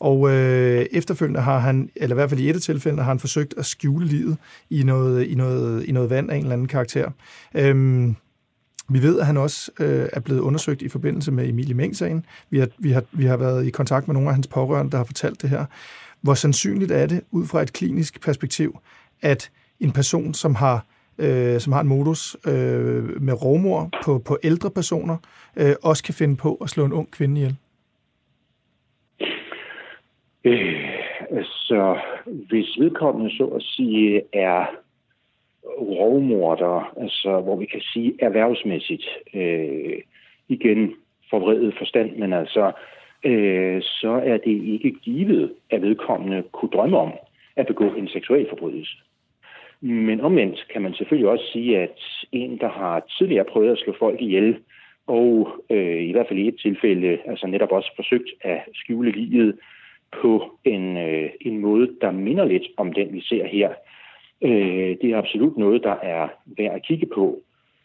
Og 0.00 0.30
øh, 0.30 0.86
efterfølgende 0.92 1.40
har 1.40 1.58
han, 1.58 1.90
eller 1.96 2.14
i 2.14 2.18
hvert 2.18 2.30
fald 2.30 2.40
i 2.40 2.50
et 2.50 2.62
tilfælde, 2.62 3.02
har 3.02 3.10
han 3.10 3.18
forsøgt 3.18 3.54
at 3.56 3.66
skjule 3.66 4.06
livet 4.06 4.36
i 4.70 4.82
noget, 4.82 5.26
i 5.26 5.34
noget, 5.34 5.84
i 5.84 5.92
noget 5.92 6.10
vand 6.10 6.30
af 6.30 6.36
en 6.36 6.42
eller 6.42 6.52
anden 6.52 6.68
karakter. 6.68 7.10
Øhm, 7.54 8.16
vi 8.88 9.02
ved, 9.02 9.20
at 9.20 9.26
han 9.26 9.36
også 9.36 9.70
øh, 9.80 10.08
er 10.12 10.20
blevet 10.20 10.40
undersøgt 10.40 10.82
i 10.82 10.88
forbindelse 10.88 11.32
med 11.32 11.48
Emilie 11.48 11.74
Meng-sagen. 11.74 12.26
Vi 12.50 12.58
har, 12.58 12.68
vi, 12.78 12.90
har, 12.90 13.02
vi 13.12 13.24
har 13.24 13.36
været 13.36 13.66
i 13.66 13.70
kontakt 13.70 14.08
med 14.08 14.14
nogle 14.14 14.28
af 14.28 14.34
hans 14.34 14.46
pårørende, 14.46 14.92
der 14.92 14.96
har 14.96 15.04
fortalt 15.04 15.42
det 15.42 15.50
her. 15.50 15.64
Hvor 16.20 16.34
sandsynligt 16.34 16.90
er 16.90 17.06
det, 17.06 17.20
ud 17.30 17.46
fra 17.46 17.62
et 17.62 17.72
klinisk 17.72 18.20
perspektiv, 18.20 18.78
at 19.22 19.50
en 19.80 19.92
person, 19.92 20.34
som 20.34 20.54
har 20.54 20.86
øh, 21.20 21.60
som 21.60 21.72
har 21.72 21.80
en 21.80 21.88
modus 21.88 22.36
øh, 22.46 23.22
med 23.22 23.44
rovmor 23.44 23.90
på, 24.04 24.18
på 24.18 24.38
ældre 24.44 24.70
personer, 24.70 25.16
øh, 25.56 25.74
også 25.82 26.04
kan 26.04 26.14
finde 26.14 26.36
på 26.36 26.54
at 26.54 26.68
slå 26.68 26.84
en 26.84 26.92
ung 26.92 27.10
kvinde 27.10 27.36
ihjel? 27.40 27.56
Øh, 30.44 30.90
altså, 31.30 31.98
hvis 32.24 32.78
vedkommende 32.78 33.30
så 33.36 33.44
at 33.44 33.62
sige 33.62 34.22
er 34.32 34.66
rovmorder, 35.80 36.92
altså 37.00 37.40
hvor 37.40 37.56
vi 37.56 37.66
kan 37.66 37.80
sige 37.80 38.14
erhvervsmæssigt, 38.18 39.04
øh, 39.34 39.98
igen 40.48 40.94
forvredet 41.30 41.74
forstand, 41.78 42.16
men 42.16 42.32
altså, 42.32 42.72
øh, 43.24 43.82
så 43.82 44.22
er 44.24 44.36
det 44.36 44.62
ikke 44.62 44.90
givet, 44.90 45.52
at 45.70 45.82
vedkommende 45.82 46.42
kunne 46.52 46.70
drømme 46.70 46.98
om 46.98 47.12
at 47.56 47.66
begå 47.66 47.84
en 47.84 48.08
seksuel 48.08 48.46
forbrydelse. 48.48 48.96
Men 49.80 50.20
omvendt 50.20 50.66
kan 50.72 50.82
man 50.82 50.94
selvfølgelig 50.94 51.28
også 51.28 51.44
sige, 51.52 51.78
at 51.78 51.98
en, 52.32 52.58
der 52.58 52.68
har 52.68 53.06
tidligere 53.18 53.44
prøvet 53.44 53.72
at 53.72 53.78
slå 53.78 53.94
folk 53.98 54.20
ihjel, 54.20 54.58
og 55.06 55.48
øh, 55.70 56.02
i 56.02 56.12
hvert 56.12 56.28
fald 56.28 56.38
i 56.38 56.48
et 56.48 56.56
tilfælde 56.62 57.18
altså 57.26 57.46
netop 57.46 57.72
også 57.72 57.90
forsøgt 57.96 58.30
at 58.40 58.60
skjule 58.74 59.12
livet 59.12 59.58
på 60.22 60.58
en, 60.64 60.96
øh, 60.96 61.30
en 61.40 61.58
måde, 61.58 61.90
der 62.00 62.10
minder 62.10 62.44
lidt 62.44 62.62
om 62.76 62.92
den, 62.92 63.12
vi 63.12 63.20
ser 63.20 63.46
her. 63.46 63.70
Øh, 64.42 64.96
det 65.00 65.04
er 65.04 65.18
absolut 65.18 65.56
noget, 65.56 65.82
der 65.82 65.96
er 66.02 66.28
værd 66.56 66.74
at 66.74 66.82
kigge 66.82 67.06
på, 67.14 67.40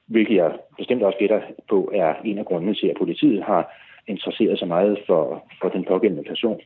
hvilket 0.08 0.36
jeg 0.36 0.58
bestemt 0.78 1.04
også 1.04 1.18
gætter 1.20 1.42
på 1.70 1.92
er 1.94 2.14
en 2.26 2.38
af 2.38 2.46
grundene 2.46 2.76
til, 2.76 2.88
at 2.88 2.98
politiet 2.98 3.44
har 3.44 3.74
interesseret 4.08 4.60
sig 4.60 4.68
meget 4.68 5.00
for, 5.08 5.46
for 5.62 5.70
den 5.70 5.86
pågældende 5.86 6.24
person. 6.24 6.62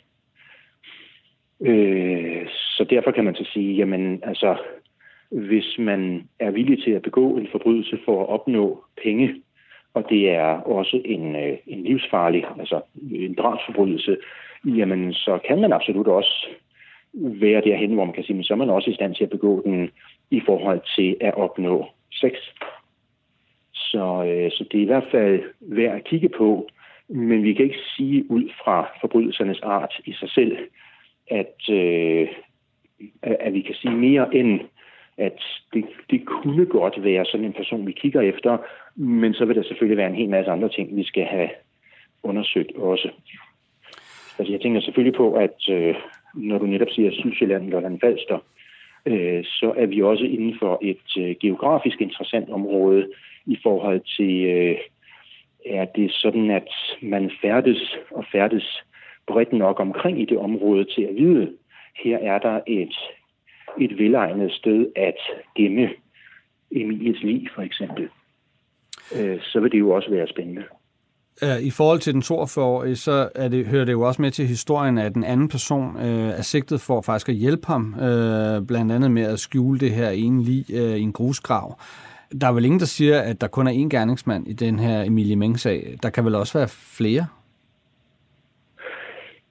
Øh, 1.62 2.48
så 2.48 2.84
derfor 2.90 3.12
kan 3.12 3.26
man 3.26 3.36
så 3.36 3.46
sige, 3.54 3.76
jamen 3.76 4.24
altså, 4.24 4.58
hvis 5.32 5.76
man 5.80 6.30
er 6.40 6.52
villig 6.52 6.84
til 6.84 6.92
at 6.92 7.02
begå 7.02 7.38
en 7.38 7.48
forbrydelse 7.52 8.00
for 8.06 8.22
at 8.22 8.30
opnå 8.30 8.84
penge, 9.04 9.36
og 9.94 10.06
det 10.10 10.30
er 10.30 10.48
også 10.62 11.02
en, 11.06 11.36
øh, 11.36 11.58
en 11.68 11.84
livsfarlig, 11.84 12.46
altså 12.60 12.82
en 13.12 13.34
drabsforbrydelse, 13.34 14.18
jamen 14.66 15.14
så 15.14 15.40
kan 15.48 15.62
man 15.62 15.74
absolut 15.74 16.08
også 16.08 16.48
være 17.14 17.62
derhen, 17.62 17.94
hvor 17.94 18.06
man 18.06 18.14
kan 18.14 18.24
sige, 18.24 18.36
men 18.36 18.44
så 18.44 18.54
er 18.54 18.58
man 18.58 18.70
også 18.70 18.90
i 18.90 18.94
stand 18.94 19.16
til 19.16 19.24
at 19.24 19.30
begå 19.30 19.62
den 19.66 19.90
i 20.32 20.42
forhold 20.46 20.82
til 20.96 21.18
at 21.22 21.34
opnå 21.34 21.86
sex. 22.12 22.34
Så, 23.74 24.24
øh, 24.28 24.52
så 24.52 24.66
det 24.72 24.78
er 24.78 24.84
i 24.84 24.92
hvert 24.92 25.08
fald 25.12 25.44
værd 25.62 25.96
at 25.96 26.04
kigge 26.04 26.30
på, 26.30 26.68
men 27.08 27.44
vi 27.44 27.54
kan 27.54 27.66
ikke 27.66 27.80
sige 27.98 28.32
ud 28.32 28.50
fra 28.64 28.88
forbrydelsernes 29.02 29.60
art 29.62 29.94
i 30.06 30.14
sig 30.14 30.30
selv, 30.30 30.58
at, 31.32 31.70
øh, 31.70 32.28
at 33.22 33.54
vi 33.54 33.62
kan 33.62 33.76
sige 33.76 33.96
mere 33.96 34.36
end, 34.36 34.60
at 35.20 35.40
det, 35.74 35.86
det 36.10 36.26
kunne 36.26 36.66
godt 36.66 37.04
være 37.04 37.26
sådan 37.26 37.46
en 37.46 37.54
person, 37.54 37.88
vi 37.88 37.92
kigger 37.92 38.22
efter, 38.22 38.58
men 38.96 39.34
så 39.34 39.46
vil 39.46 39.56
der 39.56 39.64
selvfølgelig 39.64 39.98
være 39.98 40.10
en 40.10 40.16
hel 40.16 40.30
masse 40.30 40.52
andre 40.52 40.70
ting, 40.70 40.96
vi 40.96 41.04
skal 41.04 41.24
have 41.24 41.50
undersøgt 42.24 42.72
også. 42.76 43.10
Altså 44.40 44.52
jeg 44.52 44.62
tænker 44.62 44.82
selvfølgelig 44.82 45.18
på, 45.18 45.34
at 45.34 45.70
øh, 45.70 45.96
når 46.34 46.58
du 46.58 46.66
netop 46.66 46.88
siger 46.92 47.12
Sydsjælland 47.12 47.74
eller 47.74 47.98
Falster, 48.02 48.40
øh, 49.06 49.44
så 49.44 49.74
er 49.78 49.86
vi 49.86 50.02
også 50.02 50.24
inden 50.24 50.56
for 50.60 50.80
et 50.82 51.18
øh, 51.18 51.36
geografisk 51.42 52.02
interessant 52.02 52.50
område 52.50 53.08
i 53.46 53.58
forhold 53.64 54.02
til, 54.18 54.46
øh, 54.46 54.78
er 55.66 55.86
det 55.86 56.12
sådan, 56.12 56.52
at 56.52 56.70
man 57.02 57.32
færdes 57.42 57.98
og 58.12 58.26
færdes 58.32 58.84
bredt 59.28 59.54
nok 59.54 59.80
omkring 59.80 60.22
i 60.22 60.26
det 60.26 60.38
område 60.38 60.86
til 60.86 61.02
at 61.02 61.16
vide, 61.16 61.54
her 62.04 62.18
er 62.18 62.40
der 62.40 62.60
et, 62.68 62.96
et 63.78 63.98
velegnet 63.98 64.52
sted 64.52 64.88
at 64.96 65.18
gemme 65.56 65.90
Emilies 66.72 67.24
liv, 67.24 67.48
for 67.56 67.62
eksempel. 67.62 68.10
Øh, 69.16 69.40
så 69.42 69.60
vil 69.60 69.72
det 69.72 69.80
jo 69.80 69.90
også 69.92 70.10
være 70.10 70.28
spændende. 70.28 70.64
I 71.62 71.72
forhold 71.72 72.00
til 72.00 72.14
den 72.14 72.22
42-årige, 72.22 72.96
så 72.96 73.30
er 73.36 73.48
det, 73.48 73.66
hører 73.66 73.86
det 73.86 73.92
jo 73.92 74.02
også 74.02 74.22
med 74.22 74.32
til 74.32 74.48
historien, 74.48 74.98
at 74.98 75.16
den 75.16 75.24
anden 75.24 75.48
person 75.48 75.98
øh, 75.98 76.30
er 76.30 76.42
sigtet 76.42 76.82
for 76.82 77.02
faktisk 77.02 77.30
at 77.30 77.36
hjælpe 77.36 77.68
ham, 77.68 77.96
øh, 78.00 78.68
blandt 78.68 78.92
andet 78.92 79.12
med 79.12 79.24
at 79.24 79.40
skjule 79.40 79.80
det 79.80 79.92
her 79.92 80.10
ene 80.10 80.44
lig 80.44 80.66
øh, 80.74 80.98
i 80.98 81.02
en 81.02 81.14
grusgrav. 81.14 81.80
Der 82.42 82.48
er 82.48 82.52
vel 82.52 82.66
ingen, 82.66 82.80
der 82.80 82.86
siger, 82.86 83.22
at 83.22 83.42
der 83.42 83.48
kun 83.48 83.68
er 83.68 83.72
én 83.72 83.90
gerningsmand 83.90 84.48
i 84.48 84.54
den 84.54 84.80
her 84.80 85.04
Emilie 85.04 85.36
Meng-sag. 85.36 85.96
Der 86.04 86.10
kan 86.10 86.26
vel 86.26 86.36
også 86.36 86.58
være 86.58 86.68
flere? 86.98 87.26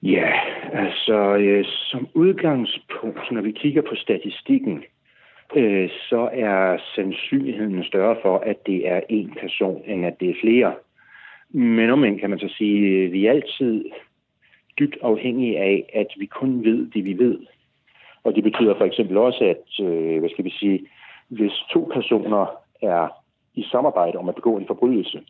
Ja, 0.03 0.31
altså 0.73 1.35
øh, 1.35 1.65
som 1.65 2.07
udgangspunkt, 2.13 3.31
når 3.31 3.41
vi 3.41 3.51
kigger 3.51 3.81
på 3.81 3.95
statistikken, 3.95 4.83
øh, 5.55 5.89
så 6.09 6.29
er 6.33 6.77
sandsynligheden 6.95 7.83
større 7.83 8.15
for, 8.21 8.37
at 8.37 8.65
det 8.65 8.87
er 8.87 9.01
én 9.11 9.39
person, 9.41 9.81
end 9.85 10.05
at 10.05 10.19
det 10.19 10.29
er 10.29 10.41
flere. 10.41 10.73
Men 11.49 11.89
omvendt 11.89 12.21
kan 12.21 12.29
man 12.29 12.39
så 12.39 12.53
sige, 12.57 13.05
at 13.05 13.11
vi 13.11 13.25
er 13.25 13.31
altid 13.31 13.85
dybt 14.79 14.97
afhængige 15.01 15.59
af, 15.59 15.89
at 15.93 16.07
vi 16.17 16.25
kun 16.25 16.63
ved 16.63 16.91
det, 16.91 17.05
vi 17.05 17.17
ved. 17.17 17.37
Og 18.23 18.35
det 18.35 18.43
betyder 18.43 18.77
for 18.77 18.85
eksempel 18.85 19.17
også, 19.17 19.43
at 19.43 19.85
øh, 19.85 20.19
hvad 20.19 20.29
skal 20.29 20.45
vi 20.45 20.49
sige, 20.49 20.87
hvis 21.27 21.51
to 21.73 21.91
personer 21.93 22.45
er 22.81 23.07
i 23.55 23.63
samarbejde 23.71 24.17
om 24.17 24.29
at 24.29 24.35
begå 24.35 24.57
en 24.57 24.67
forbrydelse, 24.67 25.21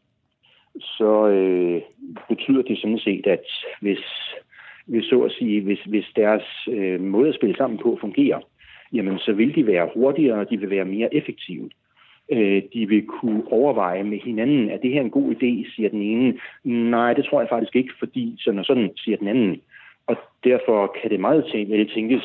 så 0.79 1.27
øh, 1.27 1.81
betyder 2.29 2.61
det 2.61 2.77
sådan 2.77 2.99
set, 2.99 3.27
at 3.27 3.45
hvis, 3.81 4.03
hvis 4.89 5.05
så 5.05 5.21
at 5.21 5.31
sige, 5.31 5.61
hvis, 5.61 5.79
hvis 5.79 6.05
deres 6.15 6.67
øh, 6.71 7.01
måde 7.01 7.29
at 7.29 7.35
spille 7.35 7.55
sammen 7.57 7.79
på 7.83 7.97
fungerer, 8.01 8.39
jamen 8.93 9.19
så 9.19 9.33
vil 9.33 9.55
de 9.55 9.67
være 9.67 9.89
hurtigere, 9.93 10.45
de 10.49 10.57
vil 10.57 10.69
være 10.69 10.85
mere 10.85 11.15
effektive 11.15 11.69
øh, 12.31 12.61
de 12.73 12.87
vil 12.89 13.05
kunne 13.05 13.43
overveje 13.51 14.03
med 14.03 14.19
hinanden, 14.19 14.69
at 14.69 14.81
det 14.81 14.91
her 14.91 14.99
er 14.99 15.03
en 15.03 15.11
god 15.11 15.31
idé, 15.31 15.75
siger 15.75 15.89
den 15.89 16.01
ene. 16.01 16.37
Nej, 16.63 17.13
det 17.13 17.25
tror 17.25 17.41
jeg 17.41 17.49
faktisk 17.49 17.75
ikke, 17.75 17.93
fordi 17.99 18.35
sådan 18.39 18.59
og 18.59 18.65
sådan, 18.65 18.91
siger 18.97 19.17
den 19.17 19.27
anden. 19.27 19.61
Og 20.07 20.17
derfor 20.43 20.95
kan 21.01 21.11
det 21.11 21.19
meget 21.19 21.45
vel 21.53 21.89
tænkes, 21.89 22.23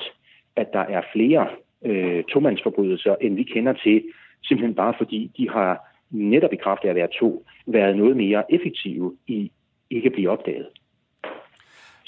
at 0.57 0.73
der 0.73 0.79
er 0.79 1.03
flere 1.13 1.49
øh, 1.85 2.25
tomandsforbrydelser, 2.25 3.17
end 3.21 3.37
vi 3.37 3.43
kender 3.43 3.73
til, 3.73 4.03
simpelthen 4.45 4.75
bare 4.75 4.95
fordi 4.99 5.31
de 5.37 5.51
har 5.51 5.81
netop 6.11 6.53
i 6.53 6.57
kraft 6.57 6.85
af 6.85 6.89
at 6.89 6.97
være 6.97 7.09
to, 7.21 7.45
været 7.67 7.97
noget 7.97 8.17
mere 8.17 8.53
effektive 8.55 9.17
i 9.27 9.51
ikke 9.91 10.07
at 10.07 10.13
blive 10.13 10.31
opdaget. 10.31 10.67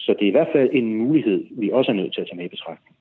Så 0.06 0.14
det 0.18 0.24
er 0.24 0.28
i 0.28 0.36
hvert 0.38 0.52
fald 0.54 0.70
en 0.72 0.94
mulighed, 0.94 1.40
vi 1.60 1.70
også 1.72 1.90
er 1.92 1.96
nødt 1.96 2.14
til 2.14 2.20
at 2.20 2.26
tage 2.26 2.36
med 2.36 2.44
i 2.44 2.48
betragtning. 2.48 2.96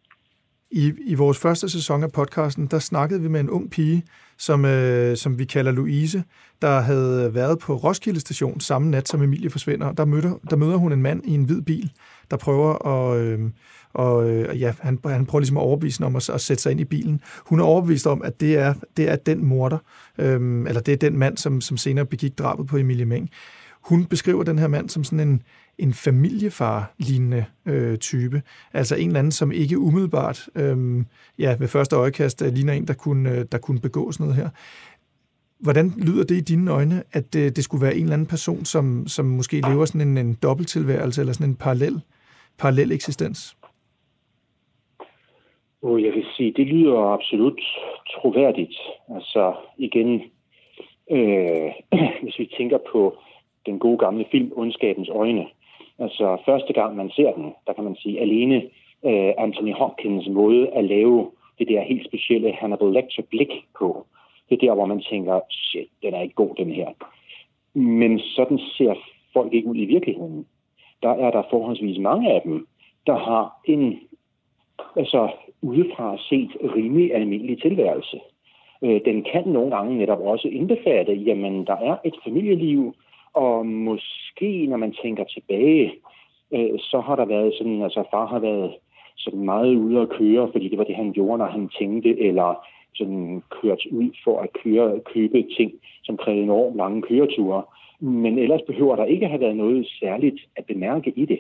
I, 0.72 0.94
I 1.12 1.14
vores 1.14 1.40
første 1.40 1.70
sæson 1.70 2.04
af 2.04 2.12
podcasten, 2.12 2.68
der 2.68 2.80
snakkede 2.80 3.22
vi 3.22 3.28
med 3.28 3.40
en 3.40 3.50
ung 3.50 3.72
pige, 3.72 4.04
som, 4.38 4.66
øh, 4.66 5.16
som 5.16 5.40
vi 5.40 5.46
kalder 5.46 5.72
Louise, 5.72 6.24
der 6.62 6.80
havde 6.80 7.36
været 7.36 7.60
på 7.60 7.76
Roskilde 7.76 8.20
station 8.20 8.60
samme 8.60 8.92
nat, 8.92 9.08
som 9.08 9.22
Emilie 9.22 9.50
forsvinder. 9.50 9.92
Der 9.92 10.06
møder, 10.06 10.40
der 10.50 10.56
møder 10.56 10.78
hun 10.78 10.94
en 10.94 11.02
mand 11.02 11.26
i 11.26 11.34
en 11.34 11.44
hvid 11.44 11.62
bil, 11.62 11.92
der 12.32 12.38
prøver 12.38 12.88
at... 12.88 13.22
Øh, 13.22 13.40
og 13.94 14.30
øh, 14.30 14.62
ja, 14.62 14.74
han, 14.80 15.00
han 15.06 15.26
prøver 15.26 15.40
ligesom 15.40 15.58
at 15.58 15.62
overbevise 15.62 16.06
om 16.06 16.16
at, 16.16 16.30
at 16.30 16.42
sætte 16.42 16.64
sig 16.64 16.72
ind 16.72 16.80
i 16.80 16.86
bilen. 16.86 17.22
Hun 17.46 17.60
er 17.60 17.64
overbevist 17.64 18.08
om, 18.08 18.22
at 18.22 18.42
det 18.42 18.58
er, 18.58 18.74
det 18.98 19.10
er 19.10 19.16
den 19.16 19.46
morder, 19.46 19.78
øh, 20.20 20.66
eller 20.68 20.82
det 20.82 20.92
er 20.92 20.98
den 20.98 21.18
mand, 21.18 21.38
som, 21.38 21.62
som 21.62 21.78
senere 21.78 22.06
begik 22.06 22.38
drabet 22.38 22.68
på 22.68 22.78
Emilie 22.78 23.06
Meng. 23.06 23.30
Hun 23.82 24.06
beskriver 24.06 24.44
den 24.44 24.60
her 24.60 24.68
mand 24.68 24.90
som 24.90 25.04
sådan 25.04 25.28
en, 25.28 25.42
en 25.78 25.94
familiefar-lignende 25.94 27.46
øh, 27.66 27.98
type. 27.98 28.42
Altså 28.74 28.96
en 28.96 29.08
eller 29.08 29.20
anden, 29.20 29.32
som 29.32 29.52
ikke 29.52 29.80
umiddelbart 29.80 30.50
øh, 30.56 31.04
ja, 31.40 31.56
ved 31.60 31.68
første 31.68 31.96
øjekast 31.96 32.42
øh, 32.42 32.54
ligner 32.54 32.74
en, 32.74 32.88
der 32.88 32.94
kunne, 32.94 33.32
øh, 33.32 33.46
der 33.52 33.58
kunne 33.58 33.80
begå 33.80 34.12
sådan 34.12 34.24
noget 34.26 34.42
her. 34.44 34.50
Hvordan 35.60 35.94
lyder 35.98 36.24
det 36.24 36.36
i 36.36 36.42
dine 36.42 36.72
øjne, 36.72 37.04
at 37.14 37.34
det, 37.34 37.56
det 37.56 37.64
skulle 37.64 37.86
være 37.86 37.96
en 37.96 38.04
eller 38.04 38.14
anden 38.14 38.28
person, 38.28 38.66
som, 38.66 39.08
som 39.08 39.26
måske 39.26 39.62
lever 39.70 39.86
sådan 39.86 40.08
en, 40.08 40.18
en 40.18 40.38
dobbelttilværelse, 40.44 41.22
eller 41.22 41.34
sådan 41.34 41.50
en 41.50 41.56
parallel, 41.56 42.02
parallel 42.60 42.92
eksistens? 42.92 43.58
Oh, 45.82 46.04
jeg 46.04 46.14
vil 46.14 46.26
sige, 46.38 46.54
det 46.58 46.68
lyder 46.68 47.14
absolut 47.14 47.62
troværdigt. 48.10 48.78
Altså 49.16 49.54
igen, 49.78 50.22
øh, 51.12 51.72
hvis 52.24 52.40
vi 52.40 52.52
tænker 52.58 52.78
på 52.92 53.18
den 53.66 53.80
gode 53.80 53.98
gamle 53.98 54.26
film 54.32 54.52
Ondskabens 54.56 55.10
Øjne, 55.10 55.46
Altså 56.00 56.38
første 56.46 56.74
gang 56.74 56.96
man 56.96 57.10
ser 57.10 57.34
den, 57.34 57.54
der 57.68 57.74
kan 57.74 57.84
man 57.84 57.96
sige 57.96 58.22
alene 58.22 58.56
øh, 59.06 59.34
Anthony 59.38 59.74
Hopkins 59.74 60.28
måde 60.28 60.68
at 60.68 60.84
lave 60.84 61.32
det 61.60 61.68
der 61.68 61.82
helt 61.82 62.08
specielle 62.08 62.52
Hannibal 62.54 62.92
Lecter 62.92 63.24
blik 63.30 63.52
på. 63.80 64.06
Det 64.50 64.56
er 64.56 64.68
der, 64.68 64.74
hvor 64.74 64.86
man 64.86 65.02
tænker, 65.02 65.40
shit, 65.50 65.88
den 66.04 66.14
er 66.14 66.22
ikke 66.22 66.36
god, 66.36 66.56
den 66.58 66.72
her. 66.72 66.90
Men 67.74 68.20
sådan 68.20 68.60
ser 68.78 68.94
folk 69.34 69.54
ikke 69.54 69.68
ud 69.68 69.76
i 69.76 69.86
virkeligheden. 69.86 70.46
Der 71.04 71.10
er 71.10 71.32
der 71.32 71.44
forholdsvis 71.50 72.00
mange 72.00 72.32
af 72.32 72.42
dem, 72.42 72.68
der 73.08 73.18
har 73.18 73.62
en, 73.66 74.00
altså 74.96 75.32
udefra 75.62 76.18
set 76.30 76.52
rimelig 76.76 77.16
almindelig 77.16 77.62
tilværelse. 77.62 78.20
Øh, 78.82 79.02
den 79.06 79.24
kan 79.24 79.48
nogle 79.48 79.76
gange 79.76 79.98
netop 79.98 80.20
også 80.20 80.48
indbefatte, 80.48 81.14
jamen 81.14 81.66
der 81.68 81.76
er 81.76 81.98
et 82.06 82.16
familieliv, 82.24 82.96
og 83.36 83.66
måske, 83.66 84.66
når 84.68 84.78
man 84.78 84.96
tænker 85.04 85.24
tilbage, 85.24 85.94
øh, 86.52 86.80
så 86.80 87.00
har 87.00 87.16
der 87.16 87.26
været 87.26 87.54
sådan, 87.58 87.82
altså 87.82 88.04
far 88.12 88.26
har 88.26 88.40
været 88.40 88.74
sådan 89.18 89.46
meget 89.46 89.76
ude 89.76 90.02
at 90.02 90.10
køre, 90.10 90.50
fordi 90.52 90.70
det 90.70 90.78
var 90.78 90.84
det, 90.84 90.96
han 90.96 91.12
gjorde, 91.14 91.38
når 91.38 91.46
han 91.46 91.70
tænkte, 91.80 92.20
eller 92.20 92.66
sådan 92.96 93.44
kørt 93.62 93.86
ud 93.92 94.10
for 94.24 94.40
at 94.40 94.50
køre, 94.64 95.00
købe 95.00 95.46
ting, 95.58 95.72
som 96.04 96.18
krævede 96.18 96.44
enormt 96.44 96.76
lange 96.76 97.02
køreture. 97.02 97.64
Men 98.00 98.38
ellers 98.38 98.62
behøver 98.68 98.96
der 98.96 99.06
ikke 99.06 99.28
have 99.28 99.40
været 99.40 99.56
noget 99.56 99.88
særligt 100.00 100.40
at 100.56 100.66
bemærke 100.66 101.14
i 101.16 101.26
det. 101.26 101.40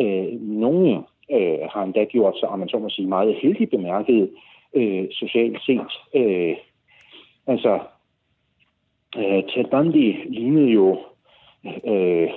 Øh, 0.00 0.40
nogle 0.40 1.02
øh, 1.32 1.58
har 1.72 1.82
endda 1.82 2.04
gjort 2.04 2.38
sig, 2.40 2.48
om 2.48 2.58
man 2.58 2.68
så 2.68 2.78
må 2.78 2.88
sige, 2.88 3.08
meget 3.08 3.34
heldigt 3.34 3.70
bemærket 3.70 4.30
øh, 4.74 5.06
socialt 5.10 5.62
set. 5.66 5.92
Øh, 6.14 6.56
Altså, 7.46 7.80
øh, 9.16 9.42
Ted 9.42 9.64
Bundy 9.70 10.30
lignede 10.30 10.68
jo 10.68 10.98
øh, 11.86 12.28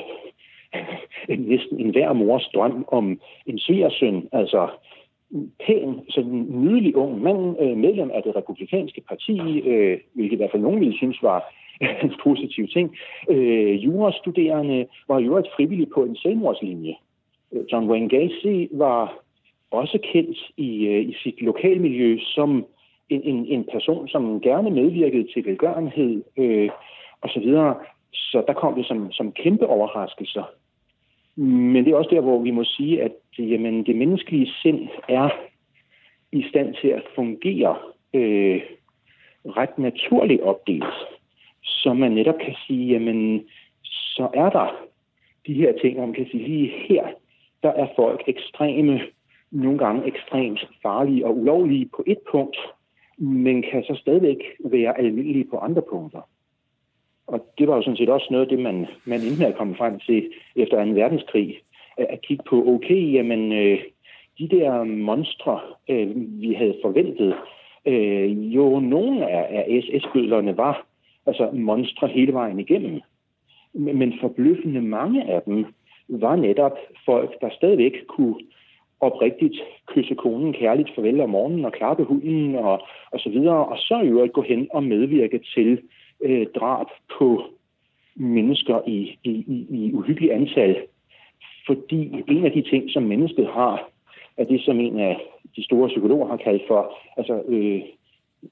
næsten 1.29 1.79
enhver 1.79 2.13
mors 2.13 2.49
drøm 2.53 2.85
om 2.87 3.19
en 3.45 3.59
svigersøn, 3.59 4.29
altså 4.31 4.69
pæn, 5.65 5.99
sådan 6.09 6.31
en 6.31 6.61
nydelig 6.61 6.95
ung 6.95 7.21
mand, 7.21 7.61
øh, 7.61 7.77
medlem 7.77 8.11
af 8.13 8.23
det 8.23 8.35
republikanske 8.35 9.01
parti, 9.01 9.59
øh, 9.59 9.97
hvilket 10.13 10.33
i 10.33 10.37
hvert 10.37 10.51
fald 10.51 10.61
nogen 10.61 10.79
ville 10.79 10.97
synes 10.97 11.23
var 11.23 11.53
en 12.03 12.13
positiv 12.23 12.67
ting. 12.67 12.97
Øh, 13.29 13.85
jurastuderende 13.85 14.87
var 15.07 15.19
jo 15.19 15.37
et 15.37 15.47
frivilligt 15.55 15.93
på 15.93 16.03
en 16.03 16.15
selvmordslinje. 16.15 16.95
Øh, 17.53 17.61
John 17.71 17.89
Wayne 17.89 18.09
Gacy 18.09 18.67
var 18.71 19.19
også 19.71 19.99
kendt 20.13 20.37
i, 20.57 20.87
øh, 20.87 21.09
i 21.09 21.15
sit 21.23 21.41
lokalmiljø 21.41 22.17
som 22.19 22.65
en, 23.09 23.21
en, 23.23 23.45
en 23.45 23.63
person, 23.71 24.07
som 24.07 24.41
gerne 24.41 24.69
medvirkede 24.69 25.27
til 25.33 25.45
velgørenhed 25.45 26.23
øh, 26.37 26.69
osv. 27.21 27.53
Så, 28.13 28.43
der 28.47 28.53
kom 28.53 28.75
det 28.75 28.85
som, 28.85 29.11
som 29.11 29.31
kæmpe 29.31 29.67
overraskelser. 29.67 30.43
Men 31.35 31.85
det 31.85 31.91
er 31.91 31.97
også 31.97 32.15
der, 32.15 32.21
hvor 32.21 32.41
vi 32.41 32.51
må 32.51 32.63
sige, 32.63 33.03
at 33.03 33.11
jamen, 33.37 33.85
det 33.85 33.95
menneskelige 33.95 34.51
sind 34.61 34.87
er 35.09 35.29
i 36.31 36.45
stand 36.49 36.75
til 36.81 36.87
at 36.87 37.03
fungere 37.15 37.77
øh, 38.13 38.61
ret 39.45 39.77
naturligt 39.77 40.41
opdelt. 40.41 40.93
Så 41.63 41.93
man 41.93 42.11
netop 42.11 42.35
kan 42.45 42.55
sige, 42.67 42.93
jamen, 42.93 43.43
så 43.83 44.29
er 44.33 44.49
der 44.49 44.75
de 45.47 45.53
her 45.53 45.73
ting, 45.81 45.99
om 45.99 46.09
man 46.09 46.15
kan 46.15 46.27
sige, 46.31 46.47
lige 46.47 46.73
her, 46.87 47.07
der 47.63 47.69
er 47.69 47.87
folk 47.95 48.23
ekstreme, 48.27 49.01
nogle 49.51 49.77
gange 49.77 50.07
ekstremt 50.07 50.69
farlige 50.81 51.25
og 51.25 51.37
ulovlige 51.37 51.89
på 51.95 52.03
et 52.07 52.17
punkt, 52.31 52.57
men 53.17 53.61
kan 53.61 53.83
så 53.83 53.95
stadigvæk 54.01 54.37
være 54.59 54.97
almindelige 54.97 55.47
på 55.51 55.57
andre 55.57 55.81
punkter. 55.81 56.21
Og 57.27 57.45
det 57.57 57.67
var 57.67 57.75
jo 57.75 57.81
sådan 57.81 57.97
set 57.97 58.09
også 58.09 58.27
noget 58.31 58.45
af 58.45 58.49
det, 58.49 58.59
man, 58.59 58.87
man 59.05 59.21
inden 59.21 59.39
med 59.39 59.53
kommet 59.53 59.77
frem 59.77 59.99
til 59.99 60.29
efter 60.55 60.85
2. 60.85 60.91
verdenskrig. 60.91 61.59
At 61.97 62.21
kigge 62.21 62.43
på, 62.49 62.67
okay, 62.67 63.13
jamen, 63.13 63.51
øh, 63.51 63.79
de 64.39 64.47
der 64.49 64.83
monstre, 64.83 65.59
øh, 65.89 66.07
vi 66.15 66.53
havde 66.53 66.77
forventet, 66.81 67.35
øh, 67.85 68.55
jo 68.55 68.79
nogle 68.79 69.29
af, 69.29 69.65
af 69.67 69.83
SS-bødlerne 69.83 70.57
var 70.57 70.85
altså 71.25 71.49
monstre 71.53 72.07
hele 72.07 72.33
vejen 72.33 72.59
igennem. 72.59 73.01
Men 73.73 74.13
forbløffende 74.21 74.81
mange 74.81 75.23
af 75.23 75.41
dem 75.41 75.65
var 76.09 76.35
netop 76.35 76.77
folk, 77.05 77.41
der 77.41 77.49
stadigvæk 77.49 77.93
kunne 78.07 78.35
oprigtigt 78.99 79.55
kysse 79.85 80.15
konen 80.15 80.53
kærligt 80.53 80.95
farvel 80.95 81.21
om 81.21 81.29
morgenen 81.29 81.65
og 81.65 81.71
klappe 81.73 82.03
hunden 82.03 82.55
og, 82.55 82.81
og 83.11 83.19
så 83.19 83.29
videre, 83.29 83.65
og 83.65 83.77
så 83.77 84.01
i 84.01 84.07
øvrigt 84.07 84.33
gå 84.33 84.41
hen 84.41 84.67
og 84.71 84.83
medvirke 84.83 85.39
til 85.55 85.79
øh, 86.21 86.47
drab 86.55 86.87
på 87.17 87.43
mennesker 88.15 88.81
i, 88.87 89.19
i, 89.23 89.29
i, 89.29 89.67
i 89.69 89.93
uhyggelig 89.93 90.33
antal. 90.33 90.77
Fordi 91.67 92.23
en 92.27 92.45
af 92.45 92.51
de 92.51 92.61
ting, 92.61 92.89
som 92.89 93.03
mennesket 93.03 93.47
har, 93.47 93.89
er 94.37 94.43
det, 94.43 94.61
som 94.61 94.79
en 94.79 94.99
af 94.99 95.21
de 95.55 95.63
store 95.63 95.87
psykologer 95.87 96.27
har 96.27 96.37
kaldt 96.37 96.63
for 96.67 96.97
altså, 97.17 97.43
øh, 97.47 97.81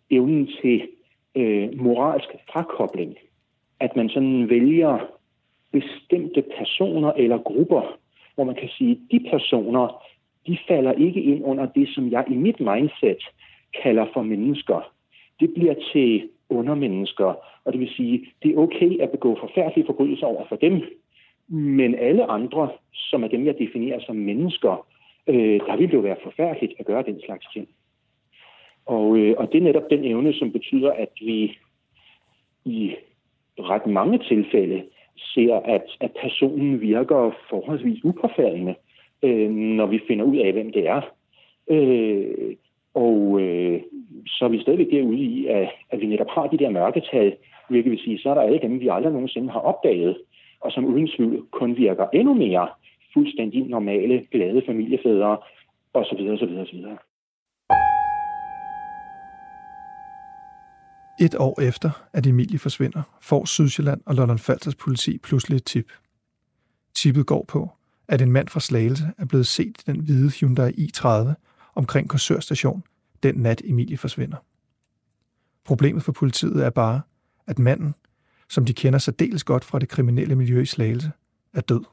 evnen 0.10 0.50
til 0.62 0.88
øh, 1.36 1.82
moralsk 1.82 2.30
frakobling. 2.52 3.16
At 3.80 3.96
man 3.96 4.10
sådan 4.10 4.50
vælger 4.50 5.00
bestemte 5.72 6.44
personer 6.58 7.12
eller 7.12 7.38
grupper, 7.38 7.98
hvor 8.36 8.44
man 8.44 8.56
kan 8.56 8.70
sige, 8.78 8.92
at 8.92 8.98
de 9.12 9.30
personer, 9.30 10.04
de 10.48 10.58
falder 10.68 10.92
ikke 10.92 11.22
ind 11.22 11.44
under 11.44 11.66
det, 11.66 11.90
som 11.90 12.12
jeg 12.12 12.26
i 12.30 12.36
mit 12.36 12.60
mindset 12.60 13.24
kalder 13.84 14.06
for 14.14 14.22
mennesker. 14.22 14.92
Det 15.40 15.54
bliver 15.54 15.76
til 15.94 16.30
undermennesker, 16.50 17.34
og 17.66 17.74
det 17.74 17.80
vil 17.80 17.90
sige, 17.96 18.28
det 18.44 18.52
er 18.52 18.58
okay 18.58 19.00
at 19.00 19.12
begå 19.12 19.38
forfærdelige 19.40 19.86
forbrydelser 19.86 20.28
over 20.28 20.46
for 20.50 20.56
dem, 20.56 20.82
men 21.48 21.96
alle 21.96 22.26
andre, 22.32 22.70
som 22.94 23.24
er 23.24 23.28
dem, 23.28 23.46
jeg 23.46 23.60
definerer 23.60 24.00
som 24.00 24.16
mennesker, 24.16 24.88
øh, 25.28 25.60
der 25.60 25.78
vil 25.78 25.88
det 25.88 25.94
jo 25.94 26.00
være 26.00 26.24
forfærdeligt 26.24 26.74
at 26.80 26.86
gøre 26.86 27.04
den 27.04 27.22
slags 27.26 27.46
ting. 27.54 27.68
Og, 28.86 29.18
øh, 29.18 29.36
og 29.38 29.52
det 29.52 29.58
er 29.58 29.64
netop 29.64 29.90
den 29.90 30.06
evne, 30.06 30.34
som 30.34 30.52
betyder, 30.52 30.92
at 30.92 31.10
vi 31.22 31.58
i 32.66 32.96
ret 33.60 33.88
mange 33.88 34.18
tilfælde 34.18 34.84
ser, 35.18 35.56
at, 35.56 35.86
at 36.00 36.12
personen 36.22 36.82
virker 36.82 37.32
forholdsvis 37.50 38.04
upåfaldende, 38.04 38.76
øh, 39.24 39.50
når 39.50 39.86
vi 39.86 40.00
finder 40.08 40.26
ud 40.26 40.38
af, 40.38 40.54
hvem 40.54 40.72
det 40.72 40.88
er. 40.88 41.02
Øh, 41.68 42.56
og 42.96 43.42
øh, 43.42 43.82
så 44.28 44.46
er 44.46 44.50
vi 44.50 44.62
stadigvæk 44.62 44.92
derude 44.92 45.18
i, 45.18 45.48
at, 45.48 45.70
at 45.92 46.00
vi 46.02 46.06
netop 46.06 46.30
har 46.30 46.48
de 46.48 46.58
der 46.58 46.70
mørketal, 46.70 47.36
hvilket 47.70 47.92
vil 47.92 48.00
sige, 48.00 48.20
så 48.20 48.30
er 48.30 48.34
der 48.34 48.42
alle 48.42 48.60
dem, 48.62 48.80
vi 48.80 48.88
aldrig 48.88 49.14
nogensinde 49.14 49.50
har 49.52 49.60
opdaget, 49.60 50.18
og 50.62 50.72
som 50.72 50.86
uden 50.86 51.08
tvivl 51.08 51.46
kun 51.52 51.78
virker 51.78 52.06
endnu 52.14 52.34
mere 52.34 52.68
fuldstændig 53.14 53.64
normale, 53.68 54.28
glade 54.32 54.62
familiefædre, 54.66 55.38
osv. 55.94 56.22
osv. 56.34 56.58
osv. 56.64 56.80
Et 61.22 61.36
år 61.40 61.62
efter, 61.62 61.90
at 62.14 62.28
Emilie 62.28 62.60
forsvinder, 62.60 63.02
får 63.22 63.46
Sydsjælland 63.46 64.02
og 64.06 64.16
Lolland 64.16 64.40
Falsters 64.40 64.76
politi 64.76 65.18
pludselig 65.18 65.56
et 65.56 65.66
tip. 65.66 65.92
Tippet 66.96 67.26
går 67.26 67.46
på, 67.48 67.70
at 68.08 68.22
en 68.22 68.32
mand 68.32 68.48
fra 68.48 68.60
Slagelse 68.60 69.04
er 69.18 69.26
blevet 69.26 69.48
set 69.48 69.76
i 69.82 69.92
den 69.92 70.00
hvide 70.00 70.30
Hyundai 70.40 70.72
i30 70.72 71.34
omkring 71.76 72.10
Korsør 72.10 72.40
station 72.40 72.84
den 73.24 73.36
nat 73.36 73.62
Emilie 73.66 73.98
forsvinder. 73.98 74.38
Problemet 75.64 76.04
for 76.04 76.12
politiet 76.12 76.66
er 76.66 76.70
bare, 76.70 77.02
at 77.48 77.60
manden, 77.60 77.96
som 78.50 78.66
de 78.66 78.74
kender 78.74 79.00
særdeles 79.00 79.44
godt 79.44 79.66
fra 79.66 79.80
det 79.80 79.90
kriminelle 79.90 80.36
miljø 80.36 80.62
i 80.62 80.66
Slagelse, 80.66 81.12
er 81.54 81.62
død. 81.62 81.84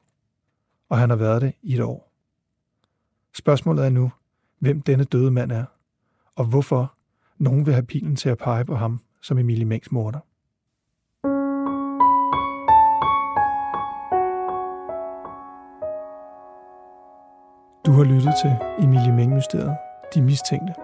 Og 0.88 0.98
han 0.98 1.10
har 1.10 1.16
været 1.16 1.42
det 1.42 1.52
i 1.62 1.74
et 1.74 1.80
år. 1.80 2.12
Spørgsmålet 3.34 3.86
er 3.86 3.90
nu, 3.90 4.12
hvem 4.58 4.80
denne 4.80 5.04
døde 5.04 5.30
mand 5.30 5.52
er, 5.52 5.64
og 6.36 6.44
hvorfor 6.44 6.94
nogen 7.38 7.66
vil 7.66 7.74
have 7.74 7.86
pilen 7.86 8.16
til 8.16 8.28
at 8.28 8.38
pege 8.38 8.64
på 8.64 8.76
ham 8.76 9.00
som 9.22 9.38
Emilie 9.38 9.64
Mængs 9.64 9.92
morder. 9.92 10.20
Har 18.02 18.14
lyttet 18.14 18.34
til 18.42 18.84
Emilie 18.84 19.12
Meng-mysteriet, 19.12 19.76
De 20.14 20.22
Mistænkte. 20.22 20.74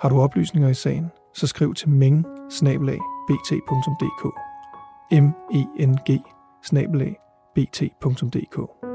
Har 0.00 0.08
du 0.08 0.20
oplysninger 0.20 0.68
i 0.68 0.74
sagen, 0.74 1.10
så 1.34 1.46
skriv 1.46 1.74
til 1.74 1.88
meng 1.88 2.26
bt.dk 3.28 4.24
m 5.12 5.26
e 5.54 5.86
n 5.86 5.94
g 5.94 6.20
bt.dk 7.54 8.85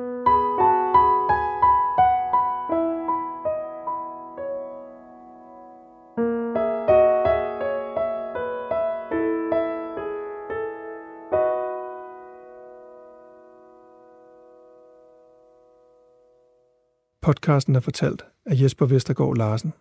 Podcasten 17.21 17.75
er 17.75 17.79
fortalt 17.79 18.25
af 18.45 18.61
Jesper 18.61 18.85
Vestergaard 18.85 19.37
Larsen 19.37 19.73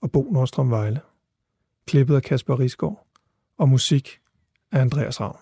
og 0.00 0.12
Bo 0.12 0.30
Nordstrøm 0.32 0.70
Vejle. 0.70 1.00
Klippet 1.86 2.16
af 2.16 2.22
Kasper 2.22 2.58
Risgaard 2.58 3.06
og 3.58 3.68
musik 3.68 4.20
af 4.72 4.80
Andreas 4.80 5.20
Ravn. 5.20 5.38